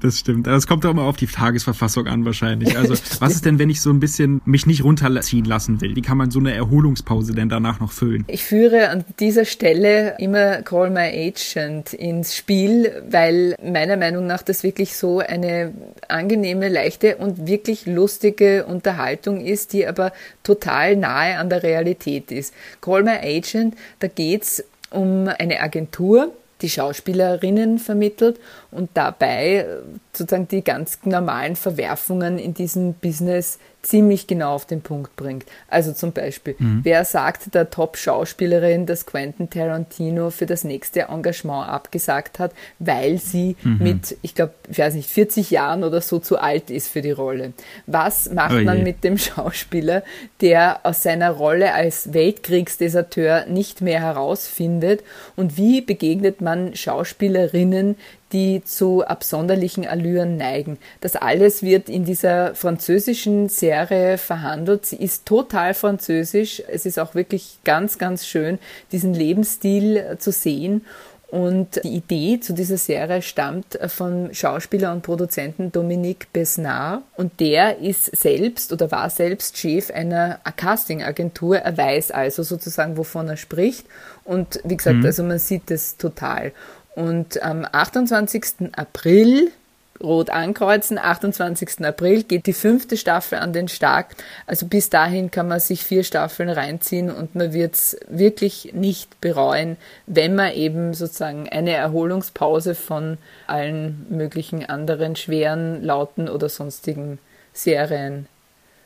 Das 0.00 0.18
stimmt. 0.18 0.46
Aber 0.48 0.56
es 0.56 0.66
kommt 0.66 0.84
auch 0.84 0.90
immer 0.90 1.02
auf 1.02 1.16
die 1.16 1.26
Tagesverfassung 1.26 2.06
an 2.06 2.24
wahrscheinlich. 2.24 2.76
Also 2.76 2.94
was 3.20 3.34
ist 3.34 3.44
denn, 3.44 3.58
wenn 3.58 3.70
ich 3.70 3.80
so 3.80 3.90
ein 3.90 4.00
bisschen 4.00 4.40
mich 4.44 4.66
nicht 4.66 4.84
runterziehen 4.84 5.44
lassen 5.44 5.80
will? 5.80 5.96
Wie 5.96 6.02
kann 6.02 6.16
man 6.16 6.30
so 6.30 6.38
eine 6.38 6.54
Erholungspause 6.54 7.34
denn 7.34 7.48
danach 7.48 7.80
noch 7.80 7.92
füllen? 7.92 8.24
Ich 8.28 8.44
führe 8.44 8.88
an 8.90 9.04
dieser 9.18 9.44
Stelle 9.44 10.16
immer 10.18 10.62
Call 10.62 10.90
My 10.90 11.08
Agent 11.08 11.92
ins 11.92 12.36
Spiel, 12.36 13.02
weil 13.08 13.56
meiner 13.62 13.96
Meinung 13.96 14.26
nach 14.26 14.42
das 14.42 14.62
wirklich 14.62 14.96
so 14.96 15.18
eine 15.18 15.72
angenehme, 16.08 16.68
leichte 16.68 17.16
und 17.16 17.46
wirklich 17.46 17.86
lustige 17.86 18.66
Unterhaltung 18.66 19.40
ist, 19.40 19.72
die 19.72 19.86
aber 19.86 20.12
total 20.42 20.96
nahe 20.96 21.38
an 21.38 21.48
der 21.50 21.62
Realität 21.62 22.15
Realität 22.16 22.30
ist. 22.30 22.54
Call 22.80 23.02
My 23.02 23.18
Agent, 23.22 23.74
da 24.00 24.08
geht 24.08 24.42
es 24.42 24.64
um 24.90 25.28
eine 25.38 25.60
Agentur, 25.60 26.32
die 26.62 26.70
Schauspielerinnen 26.70 27.78
vermittelt 27.78 28.40
und 28.70 28.90
dabei 28.94 29.66
sozusagen 30.16 30.48
die 30.48 30.62
ganz 30.62 30.98
normalen 31.04 31.56
Verwerfungen 31.56 32.38
in 32.38 32.54
diesem 32.54 32.94
Business 32.94 33.58
ziemlich 33.86 34.26
genau 34.26 34.54
auf 34.54 34.66
den 34.66 34.80
Punkt 34.80 35.14
bringt. 35.16 35.46
Also 35.68 35.92
zum 35.92 36.12
Beispiel, 36.12 36.56
mhm. 36.58 36.80
wer 36.82 37.04
sagt 37.04 37.54
der 37.54 37.70
Top-Schauspielerin, 37.70 38.84
dass 38.84 39.06
Quentin 39.06 39.48
Tarantino 39.48 40.30
für 40.30 40.46
das 40.46 40.64
nächste 40.64 41.02
Engagement 41.02 41.68
abgesagt 41.68 42.38
hat, 42.38 42.52
weil 42.78 43.18
sie 43.18 43.56
mhm. 43.62 43.78
mit, 43.78 44.16
ich 44.22 44.34
glaube, 44.34 44.54
ich 44.68 44.78
weiß 44.78 44.94
nicht, 44.94 45.08
40 45.08 45.50
Jahren 45.50 45.84
oder 45.84 46.00
so 46.00 46.18
zu 46.18 46.38
alt 46.38 46.70
ist 46.70 46.88
für 46.88 47.00
die 47.00 47.12
Rolle? 47.12 47.52
Was 47.86 48.30
macht 48.30 48.56
oh 48.60 48.64
man 48.64 48.82
mit 48.82 49.04
dem 49.04 49.18
Schauspieler, 49.18 50.02
der 50.40 50.80
aus 50.82 51.02
seiner 51.02 51.30
Rolle 51.30 51.72
als 51.72 52.12
Weltkriegsdeserteur 52.12 53.46
nicht 53.46 53.82
mehr 53.82 54.00
herausfindet? 54.00 55.04
Und 55.36 55.56
wie 55.56 55.80
begegnet 55.80 56.40
man 56.40 56.74
Schauspielerinnen, 56.74 57.96
die 58.32 58.62
zu 58.64 59.06
absonderlichen 59.06 59.86
Allüren 59.86 60.36
neigen. 60.36 60.78
Das 61.00 61.14
alles 61.14 61.62
wird 61.62 61.88
in 61.88 62.04
dieser 62.04 62.54
französischen 62.54 63.48
Serie 63.48 64.18
verhandelt. 64.18 64.86
Sie 64.86 64.96
ist 64.96 65.26
total 65.26 65.74
französisch. 65.74 66.62
Es 66.68 66.86
ist 66.86 66.98
auch 66.98 67.14
wirklich 67.14 67.58
ganz, 67.64 67.98
ganz 67.98 68.26
schön, 68.26 68.58
diesen 68.90 69.14
Lebensstil 69.14 69.96
äh, 69.96 70.18
zu 70.18 70.32
sehen. 70.32 70.84
Und 71.28 71.82
die 71.82 71.96
Idee 71.96 72.38
zu 72.38 72.52
dieser 72.52 72.76
Serie 72.76 73.20
stammt 73.20 73.74
äh, 73.76 73.88
von 73.88 74.32
Schauspieler 74.32 74.92
und 74.92 75.02
Produzenten 75.02 75.72
Dominique 75.72 76.28
Besnard. 76.32 77.02
Und 77.16 77.40
der 77.40 77.78
ist 77.78 78.16
selbst 78.16 78.72
oder 78.72 78.90
war 78.92 79.10
selbst 79.10 79.58
Chef 79.58 79.90
einer 79.90 80.38
Casting-Agentur. 80.56 81.58
Er 81.58 81.76
weiß 81.76 82.12
also 82.12 82.44
sozusagen, 82.44 82.96
wovon 82.96 83.28
er 83.28 83.36
spricht. 83.36 83.86
Und 84.22 84.60
wie 84.64 84.76
gesagt, 84.76 84.98
mhm. 84.98 85.06
also 85.06 85.24
man 85.24 85.38
sieht 85.38 85.70
es 85.70 85.96
total. 85.96 86.52
Und 86.96 87.42
am 87.42 87.66
28. 87.70 88.72
April, 88.74 89.52
rot 90.02 90.30
ankreuzen, 90.30 90.98
28. 90.98 91.84
April 91.84 92.22
geht 92.22 92.46
die 92.46 92.54
fünfte 92.54 92.96
Staffel 92.96 93.38
an 93.38 93.52
den 93.52 93.68
Start. 93.68 94.06
Also 94.46 94.66
bis 94.66 94.88
dahin 94.88 95.30
kann 95.30 95.46
man 95.46 95.60
sich 95.60 95.84
vier 95.84 96.04
Staffeln 96.04 96.48
reinziehen 96.48 97.10
und 97.10 97.34
man 97.34 97.52
wird 97.52 97.74
es 97.74 97.98
wirklich 98.08 98.72
nicht 98.72 99.20
bereuen, 99.20 99.76
wenn 100.06 100.34
man 100.34 100.52
eben 100.52 100.94
sozusagen 100.94 101.50
eine 101.50 101.72
Erholungspause 101.72 102.74
von 102.74 103.18
allen 103.46 104.06
möglichen 104.08 104.64
anderen 104.64 105.16
schweren, 105.16 105.84
lauten 105.84 106.30
oder 106.30 106.48
sonstigen 106.48 107.18
Serien 107.52 108.26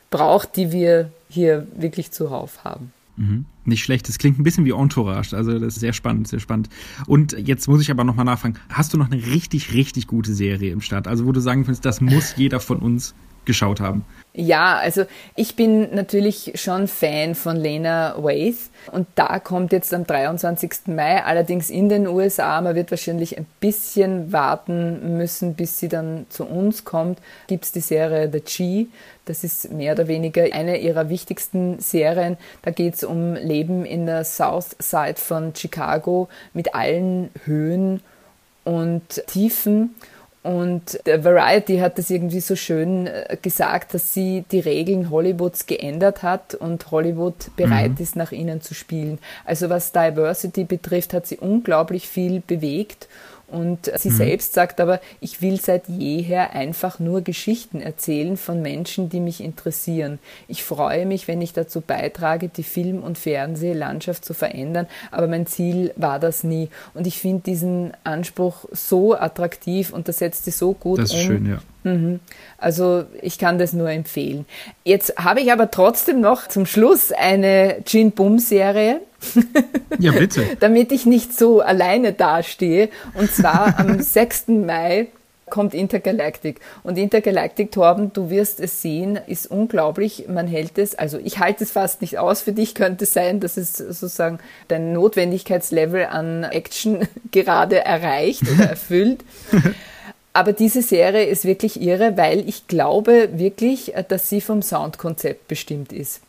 braucht, 0.09 0.57
die 0.57 0.73
wir 0.73 1.11
hier 1.29 1.65
wirklich 1.73 2.11
zuhauf 2.11 2.65
haben. 2.65 2.91
Mhm. 3.15 3.45
Nicht 3.63 3.83
schlecht. 3.83 4.07
Das 4.07 4.17
klingt 4.17 4.39
ein 4.39 4.43
bisschen 4.43 4.65
wie 4.65 4.71
Entourage. 4.71 5.35
Also 5.35 5.59
das 5.59 5.75
ist 5.75 5.79
sehr 5.79 5.93
spannend, 5.93 6.27
sehr 6.27 6.39
spannend. 6.39 6.69
Und 7.05 7.33
jetzt 7.33 7.67
muss 7.67 7.81
ich 7.81 7.91
aber 7.91 8.03
nochmal 8.03 8.25
nachfragen. 8.25 8.55
Hast 8.69 8.93
du 8.93 8.97
noch 8.97 9.11
eine 9.11 9.23
richtig, 9.27 9.73
richtig 9.73 10.07
gute 10.07 10.33
Serie 10.33 10.71
im 10.71 10.81
Start? 10.81 11.07
Also 11.07 11.25
wo 11.25 11.31
du 11.31 11.39
sagen 11.39 11.67
willst, 11.67 11.85
das 11.85 12.01
muss 12.01 12.35
jeder 12.37 12.59
von 12.59 12.79
uns 12.79 13.13
geschaut 13.45 13.79
haben. 13.79 14.05
Ja, 14.33 14.77
also 14.77 15.03
ich 15.35 15.57
bin 15.57 15.93
natürlich 15.93 16.53
schon 16.55 16.87
Fan 16.87 17.35
von 17.35 17.57
Lena 17.57 18.15
Waith 18.17 18.69
und 18.93 19.07
da 19.15 19.39
kommt 19.39 19.73
jetzt 19.73 19.93
am 19.93 20.07
23. 20.07 20.87
Mai, 20.87 21.21
allerdings 21.21 21.69
in 21.69 21.89
den 21.89 22.07
USA, 22.07 22.61
man 22.61 22.75
wird 22.75 22.91
wahrscheinlich 22.91 23.37
ein 23.37 23.45
bisschen 23.59 24.31
warten 24.31 25.17
müssen, 25.17 25.55
bis 25.55 25.79
sie 25.79 25.89
dann 25.89 26.27
zu 26.29 26.45
uns 26.45 26.85
kommt, 26.85 27.19
gibt 27.47 27.65
es 27.65 27.73
die 27.73 27.81
Serie 27.81 28.29
The 28.31 28.39
G. 28.39 28.87
Das 29.25 29.43
ist 29.43 29.69
mehr 29.73 29.93
oder 29.93 30.07
weniger 30.07 30.43
eine 30.43 30.77
ihrer 30.77 31.09
wichtigsten 31.09 31.79
Serien. 31.79 32.37
Da 32.61 32.71
geht 32.71 32.95
es 32.95 33.03
um 33.03 33.33
Leben 33.33 33.83
in 33.85 34.05
der 34.05 34.23
South 34.23 34.77
Side 34.79 35.17
von 35.17 35.53
Chicago 35.53 36.29
mit 36.53 36.73
allen 36.73 37.31
Höhen 37.43 37.99
und 38.63 39.23
Tiefen. 39.27 39.93
Und 40.43 40.99
der 41.05 41.23
Variety 41.23 41.77
hat 41.77 41.99
das 41.99 42.09
irgendwie 42.09 42.39
so 42.39 42.55
schön 42.55 43.05
äh, 43.05 43.37
gesagt, 43.39 43.93
dass 43.93 44.13
sie 44.13 44.43
die 44.51 44.59
Regeln 44.59 45.11
Hollywoods 45.11 45.67
geändert 45.67 46.23
hat 46.23 46.55
und 46.55 46.89
Hollywood 46.89 47.55
bereit 47.55 47.91
mhm. 47.91 48.03
ist, 48.03 48.15
nach 48.15 48.31
ihnen 48.31 48.59
zu 48.61 48.73
spielen. 48.73 49.19
Also 49.45 49.69
was 49.69 49.91
Diversity 49.91 50.63
betrifft, 50.63 51.13
hat 51.13 51.27
sie 51.27 51.37
unglaublich 51.37 52.07
viel 52.07 52.41
bewegt 52.45 53.07
und 53.51 53.91
sie 53.97 54.09
mhm. 54.09 54.15
selbst 54.15 54.53
sagt 54.53 54.79
aber, 54.79 55.01
ich 55.19 55.41
will 55.41 55.59
seit 55.59 55.87
jeher 55.87 56.53
einfach 56.53 56.99
nur 56.99 57.21
Geschichten 57.21 57.81
erzählen 57.81 58.37
von 58.37 58.61
Menschen, 58.61 59.09
die 59.09 59.19
mich 59.19 59.41
interessieren. 59.41 60.19
Ich 60.47 60.63
freue 60.63 61.05
mich, 61.05 61.27
wenn 61.27 61.41
ich 61.41 61.53
dazu 61.53 61.81
beitrage, 61.81 62.47
die 62.49 62.63
Film- 62.63 63.03
und 63.03 63.17
Fernsehlandschaft 63.17 64.23
zu 64.23 64.33
verändern, 64.33 64.87
aber 65.11 65.27
mein 65.27 65.45
Ziel 65.45 65.93
war 65.95 66.19
das 66.19 66.43
nie. 66.43 66.69
Und 66.93 67.07
ich 67.07 67.19
finde 67.19 67.43
diesen 67.43 67.91
Anspruch 68.03 68.65
so 68.71 69.15
attraktiv 69.15 69.91
und 69.91 70.07
das 70.07 70.19
setzt 70.19 70.45
sie 70.45 70.51
so 70.51 70.73
gut 70.73 70.99
das 70.99 71.13
ist 71.13 71.21
um. 71.21 71.27
Schön, 71.27 71.45
ja. 71.45 71.59
Mhm. 71.83 72.19
Also 72.57 73.05
ich 73.21 73.37
kann 73.37 73.57
das 73.57 73.73
nur 73.73 73.89
empfehlen. 73.89 74.45
Jetzt 74.83 75.15
habe 75.17 75.41
ich 75.41 75.51
aber 75.51 75.71
trotzdem 75.71 76.21
noch 76.21 76.47
zum 76.47 76.65
Schluss 76.65 77.11
eine 77.11 77.77
Gin 77.85 78.11
Bum 78.11 78.39
Serie. 78.39 79.01
Ja, 79.99 80.11
bitte. 80.11 80.43
Damit 80.59 80.91
ich 80.91 81.05
nicht 81.05 81.37
so 81.37 81.61
alleine 81.61 82.13
dastehe. 82.13 82.89
Und 83.13 83.31
zwar 83.31 83.79
am 83.79 83.99
6. 84.01 84.47
Mai 84.49 85.07
kommt 85.51 85.75
Intergalactic. 85.75 86.59
Und 86.81 86.97
Intergalactic, 86.97 87.71
Torben, 87.71 88.11
du 88.13 88.31
wirst 88.31 88.59
es 88.59 88.81
sehen, 88.81 89.19
ist 89.27 89.51
unglaublich. 89.51 90.25
Man 90.27 90.47
hält 90.47 90.79
es, 90.79 90.95
also 90.95 91.19
ich 91.23 91.37
halte 91.37 91.63
es 91.63 91.71
fast 91.71 92.01
nicht 92.01 92.17
aus. 92.17 92.41
Für 92.41 92.53
dich 92.53 92.73
könnte 92.73 93.03
es 93.03 93.13
sein, 93.13 93.39
dass 93.39 93.57
es 93.57 93.73
sozusagen 93.73 94.39
dein 94.69 94.93
Notwendigkeitslevel 94.93 96.05
an 96.05 96.43
Action 96.45 97.07
gerade 97.31 97.83
erreicht 97.83 98.43
oder 98.49 98.69
erfüllt. 98.69 99.23
Aber 100.33 100.53
diese 100.53 100.81
Serie 100.81 101.25
ist 101.25 101.43
wirklich 101.45 101.81
irre, 101.81 102.15
weil 102.15 102.47
ich 102.47 102.67
glaube 102.67 103.29
wirklich, 103.33 103.93
dass 104.07 104.29
sie 104.29 104.39
vom 104.39 104.61
Soundkonzept 104.61 105.47
bestimmt 105.47 105.91
ist. 105.91 106.21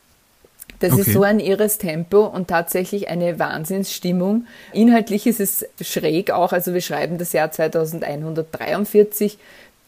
Das 0.80 0.92
okay. 0.92 1.02
ist 1.02 1.12
so 1.12 1.22
ein 1.22 1.38
irres 1.38 1.78
Tempo 1.78 2.26
und 2.26 2.48
tatsächlich 2.48 3.08
eine 3.08 3.38
Wahnsinnsstimmung. 3.38 4.46
Inhaltlich 4.72 5.28
ist 5.28 5.38
es 5.38 5.64
schräg 5.80 6.32
auch, 6.32 6.52
also 6.52 6.74
wir 6.74 6.80
schreiben 6.80 7.18
das 7.18 7.32
Jahr 7.32 7.52
2143. 7.52 9.38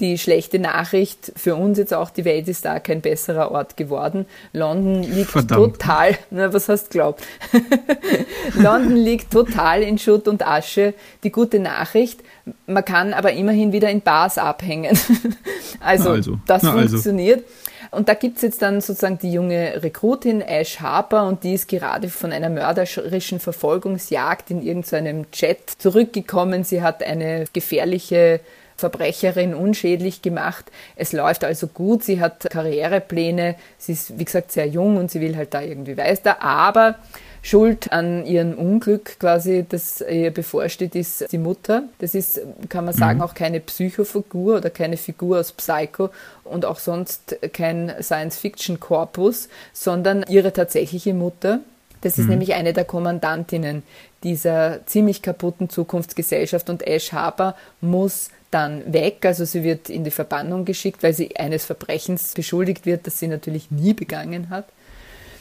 Die 0.01 0.19
schlechte 0.19 0.59
Nachricht 0.59 1.33
für 1.37 1.55
uns 1.55 1.79
jetzt 1.79 1.95
auch, 1.95 2.11
die 2.11 2.25
Welt 2.25 2.49
ist 2.49 2.65
da 2.65 2.81
kein 2.81 3.01
besserer 3.01 3.53
Ort 3.53 3.77
geworden. 3.77 4.27
London 4.53 5.05
liegt 5.05 5.31
Verdammt. 5.31 5.79
total, 5.79 6.19
na, 6.31 6.53
was 6.53 6.69
hast 6.69 6.87
du 6.87 6.91
glaubt? 6.99 7.23
London 8.55 8.97
liegt 8.97 9.33
total 9.33 9.83
in 9.83 9.99
Schutt 9.99 10.27
und 10.27 10.45
Asche. 10.45 10.95
Die 11.23 11.31
gute 11.31 11.61
Nachricht, 11.61 12.21
man 12.67 12.85
kann 12.85 13.15
aber 13.15 13.33
immerhin 13.33 13.71
wieder 13.71 13.89
in 13.89 14.01
Bars 14.01 14.37
abhängen. 14.37 14.99
also, 15.81 16.11
also. 16.11 16.39
das 16.47 16.65
also. 16.65 16.79
funktioniert. 16.79 17.45
Also. 17.45 17.97
Und 17.97 18.09
da 18.09 18.15
gibt 18.15 18.37
es 18.37 18.43
jetzt 18.43 18.63
dann 18.63 18.81
sozusagen 18.81 19.19
die 19.19 19.33
junge 19.33 19.81
Rekrutin 19.83 20.41
Ash 20.41 20.81
Harper 20.81 21.29
und 21.29 21.45
die 21.45 21.55
ist 21.55 21.69
gerade 21.69 22.09
von 22.09 22.33
einer 22.33 22.51
mörderischen 22.51 23.39
Verfolgungsjagd 23.39 24.51
in 24.51 24.63
irgendeinem 24.63 25.31
Chat 25.31 25.71
zurückgekommen. 25.79 26.65
Sie 26.65 26.83
hat 26.83 27.03
eine 27.05 27.45
gefährliche 27.53 28.41
Verbrecherin 28.77 29.55
unschädlich 29.55 30.23
gemacht. 30.23 30.67
Es 30.97 31.13
läuft 31.13 31.45
also 31.45 31.67
gut, 31.67 32.03
sie 32.03 32.21
hat 32.21 32.49
Karrierepläne, 32.51 33.55
sie 33.79 33.93
ist 33.93 34.19
wie 34.19 34.25
gesagt 34.25 34.53
sehr 34.53 34.67
jung 34.67 34.97
und 34.97 35.11
sie 35.11 35.21
will 35.21 35.37
halt 35.37 35.55
da 35.55 35.61
irgendwie 35.61 35.97
weiter, 35.97 36.43
aber 36.43 36.97
Schuld 37.45 37.93
an 37.93 38.25
ihrem 38.25 38.55
Unglück 38.55 39.19
quasi, 39.21 39.67
das 39.69 40.01
ihr 40.01 40.31
bevorsteht, 40.31 40.95
ist 40.95 41.31
die 41.31 41.37
Mutter. 41.37 41.83
Das 41.99 42.15
ist, 42.15 42.41
kann 42.71 42.87
man 42.87 42.95
sagen, 42.95 43.19
mhm. 43.19 43.23
auch 43.23 43.35
keine 43.35 43.61
Psychofigur 43.61 44.57
oder 44.57 44.71
keine 44.71 44.97
Figur 44.97 45.41
aus 45.41 45.53
Psycho 45.53 46.09
und 46.45 46.65
auch 46.65 46.79
sonst 46.79 47.37
kein 47.53 47.93
Science-Fiction-Korpus, 48.01 49.51
sondern 49.75 50.25
ihre 50.27 50.55
tatsächliche 50.55 51.13
Mutter. 51.13 51.61
Das 52.01 52.17
ist 52.17 52.25
mhm. 52.25 52.31
nämlich 52.31 52.55
eine 52.55 52.73
der 52.73 52.87
Kommandantinnen 52.87 53.83
dieser 54.23 54.81
ziemlich 54.87 55.21
kaputten 55.21 55.69
Zukunftsgesellschaft 55.69 56.71
und 56.71 56.87
Ash 56.87 57.13
Harper 57.13 57.57
muss 57.83 58.31
dann 58.55 58.93
weg. 58.93 59.27
Also 59.27 59.45
sie 59.45 59.65
wird 59.65 59.91
in 59.91 60.05
die 60.05 60.11
Verbannung 60.11 60.65
geschickt, 60.65 61.03
weil 61.03 61.13
sie 61.13 61.37
eines 61.37 61.65
Verbrechens 61.65 62.33
beschuldigt 62.33 62.87
wird, 62.87 63.07
das 63.07 63.19
sie 63.19 63.29
natürlich 63.29 63.71
nie 63.71 63.93
begangen 63.93 64.49
hat. 64.49 64.67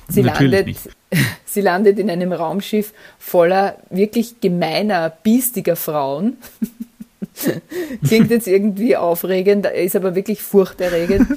Sie 0.09 0.21
landet, 0.21 0.75
sie 1.45 1.61
landet 1.61 1.99
in 1.99 2.09
einem 2.09 2.33
Raumschiff 2.33 2.93
voller 3.19 3.77
wirklich 3.89 4.41
gemeiner, 4.41 5.09
biestiger 5.09 5.75
Frauen. 5.75 6.37
Klingt 8.05 8.31
jetzt 8.31 8.47
irgendwie 8.47 8.97
aufregend, 8.97 9.65
ist 9.65 9.95
aber 9.95 10.15
wirklich 10.15 10.41
furchterregend. 10.41 11.27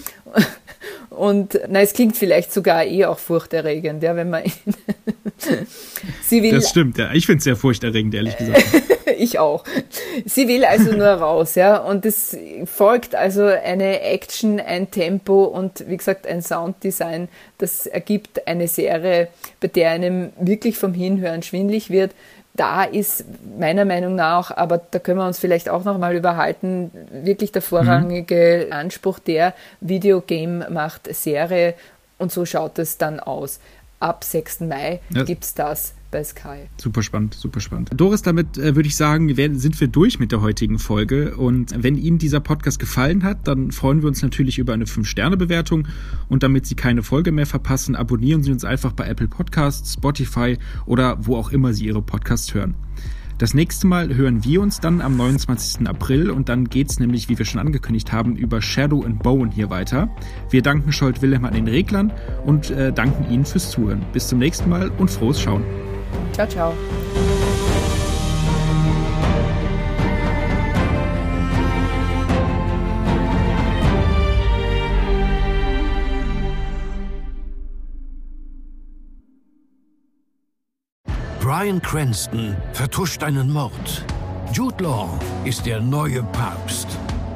Und 1.10 1.58
na, 1.68 1.80
es 1.80 1.94
klingt 1.94 2.16
vielleicht 2.16 2.52
sogar 2.52 2.84
eh 2.84 3.06
auch 3.06 3.18
furchterregend, 3.18 4.02
ja, 4.02 4.16
wenn 4.16 4.28
man. 4.28 4.42
Sie 6.22 6.42
will, 6.42 6.52
das 6.52 6.70
stimmt, 6.70 6.98
ja. 6.98 7.12
Ich 7.12 7.26
finde 7.26 7.38
es 7.38 7.44
sehr 7.44 7.56
furchterregend, 7.56 8.14
ehrlich 8.14 8.36
gesagt. 8.36 8.64
ich 9.18 9.38
auch. 9.38 9.64
Sie 10.24 10.48
will 10.48 10.64
also 10.64 10.92
nur 10.92 11.06
raus, 11.06 11.54
ja. 11.54 11.76
Und 11.76 12.06
es 12.06 12.36
folgt 12.64 13.14
also 13.14 13.44
eine 13.44 14.00
Action, 14.00 14.60
ein 14.60 14.90
Tempo 14.90 15.44
und 15.44 15.84
wie 15.88 15.96
gesagt 15.96 16.26
ein 16.26 16.42
Sounddesign. 16.42 17.28
Das 17.58 17.86
ergibt 17.86 18.46
eine 18.46 18.68
Serie, 18.68 19.28
bei 19.60 19.68
der 19.68 19.90
einem 19.90 20.32
wirklich 20.40 20.78
vom 20.78 20.94
Hinhören 20.94 21.42
schwindlig 21.42 21.90
wird 21.90 22.12
da 22.56 22.84
ist 22.84 23.24
meiner 23.58 23.84
Meinung 23.84 24.14
nach, 24.14 24.50
aber 24.50 24.78
da 24.78 24.98
können 24.98 25.18
wir 25.18 25.26
uns 25.26 25.38
vielleicht 25.38 25.68
auch 25.68 25.84
noch 25.84 25.98
mal 25.98 26.16
überhalten, 26.16 26.90
wirklich 27.10 27.52
der 27.52 27.62
vorrangige 27.62 28.64
mhm. 28.66 28.72
Anspruch 28.72 29.18
der 29.18 29.54
Videogame 29.80 30.68
macht 30.70 31.14
Serie 31.14 31.74
und 32.18 32.32
so 32.32 32.46
schaut 32.46 32.78
es 32.78 32.98
dann 32.98 33.20
aus. 33.20 33.60
Ab 34.00 34.24
6. 34.24 34.60
Mai 34.60 35.00
ja. 35.10 35.24
gibt 35.24 35.44
es 35.44 35.54
das 35.54 35.94
bei 36.10 36.22
Sky. 36.22 36.68
Super 36.76 37.02
spannend, 37.02 37.34
super 37.34 37.60
spannend. 37.60 37.90
Doris, 37.94 38.22
damit 38.22 38.58
äh, 38.58 38.76
würde 38.76 38.86
ich 38.86 38.96
sagen, 38.96 39.34
sind 39.34 39.80
wir 39.80 39.88
durch 39.88 40.18
mit 40.18 40.32
der 40.32 40.40
heutigen 40.40 40.78
Folge. 40.78 41.36
Und 41.36 41.74
wenn 41.82 41.96
Ihnen 41.96 42.18
dieser 42.18 42.40
Podcast 42.40 42.78
gefallen 42.78 43.22
hat, 43.22 43.48
dann 43.48 43.72
freuen 43.72 44.02
wir 44.02 44.08
uns 44.08 44.22
natürlich 44.22 44.58
über 44.58 44.72
eine 44.72 44.84
5-Sterne-Bewertung. 44.84 45.88
Und 46.28 46.42
damit 46.42 46.66
Sie 46.66 46.74
keine 46.74 47.02
Folge 47.02 47.32
mehr 47.32 47.46
verpassen, 47.46 47.96
abonnieren 47.96 48.42
Sie 48.42 48.52
uns 48.52 48.64
einfach 48.64 48.92
bei 48.92 49.06
Apple 49.06 49.28
Podcasts, 49.28 49.94
Spotify 49.94 50.58
oder 50.84 51.18
wo 51.26 51.36
auch 51.36 51.50
immer 51.50 51.72
Sie 51.74 51.86
Ihre 51.86 52.02
Podcasts 52.02 52.54
hören. 52.54 52.74
Das 53.38 53.52
nächste 53.52 53.86
Mal 53.86 54.14
hören 54.14 54.44
wir 54.44 54.62
uns 54.62 54.80
dann 54.80 55.02
am 55.02 55.16
29. 55.16 55.86
April 55.86 56.30
und 56.30 56.48
dann 56.48 56.70
geht 56.70 56.90
es 56.90 56.98
nämlich, 56.98 57.28
wie 57.28 57.36
wir 57.36 57.44
schon 57.44 57.60
angekündigt 57.60 58.10
haben, 58.10 58.34
über 58.34 58.62
Shadow 58.62 59.04
and 59.04 59.22
Bone 59.22 59.50
hier 59.54 59.68
weiter. 59.68 60.08
Wir 60.48 60.62
danken 60.62 60.90
Scholt 60.90 61.20
Wilhelm 61.20 61.44
an 61.44 61.52
den 61.52 61.68
Reglern 61.68 62.12
und 62.46 62.70
äh, 62.70 62.92
danken 62.92 63.30
Ihnen 63.30 63.44
fürs 63.44 63.70
Zuhören. 63.70 64.02
Bis 64.14 64.28
zum 64.28 64.38
nächsten 64.38 64.70
Mal 64.70 64.90
und 64.96 65.10
frohes 65.10 65.40
Schauen. 65.40 65.62
Ciao, 66.32 66.48
ciao. 66.48 66.74
Brian 81.58 81.80
Cranston 81.80 82.54
vertuscht 82.74 83.22
einen 83.22 83.50
Mord. 83.50 84.04
Jude 84.52 84.84
Law 84.84 85.18
ist 85.46 85.64
der 85.64 85.80
neue 85.80 86.22
Papst. 86.22 86.86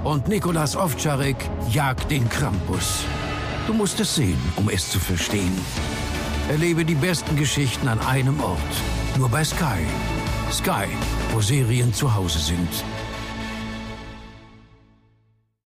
Und 0.04 0.28
Nikolas 0.28 0.76
Ovtcharek 0.76 1.36
jagt 1.70 2.10
den 2.10 2.28
Krampus. 2.28 3.06
Du 3.66 3.72
musst 3.72 3.98
es 3.98 4.14
sehen, 4.14 4.38
um 4.56 4.68
es 4.68 4.90
zu 4.90 4.98
verstehen. 4.98 5.58
Erlebe 6.50 6.84
die 6.84 6.96
besten 6.96 7.34
Geschichten 7.34 7.88
an 7.88 7.98
einem 8.00 8.38
Ort. 8.42 8.58
Nur 9.16 9.30
bei 9.30 9.42
Sky. 9.42 9.86
Sky, 10.52 10.86
wo 11.32 11.40
Serien 11.40 11.94
zu 11.94 12.14
Hause 12.14 12.40
sind. 12.40 12.84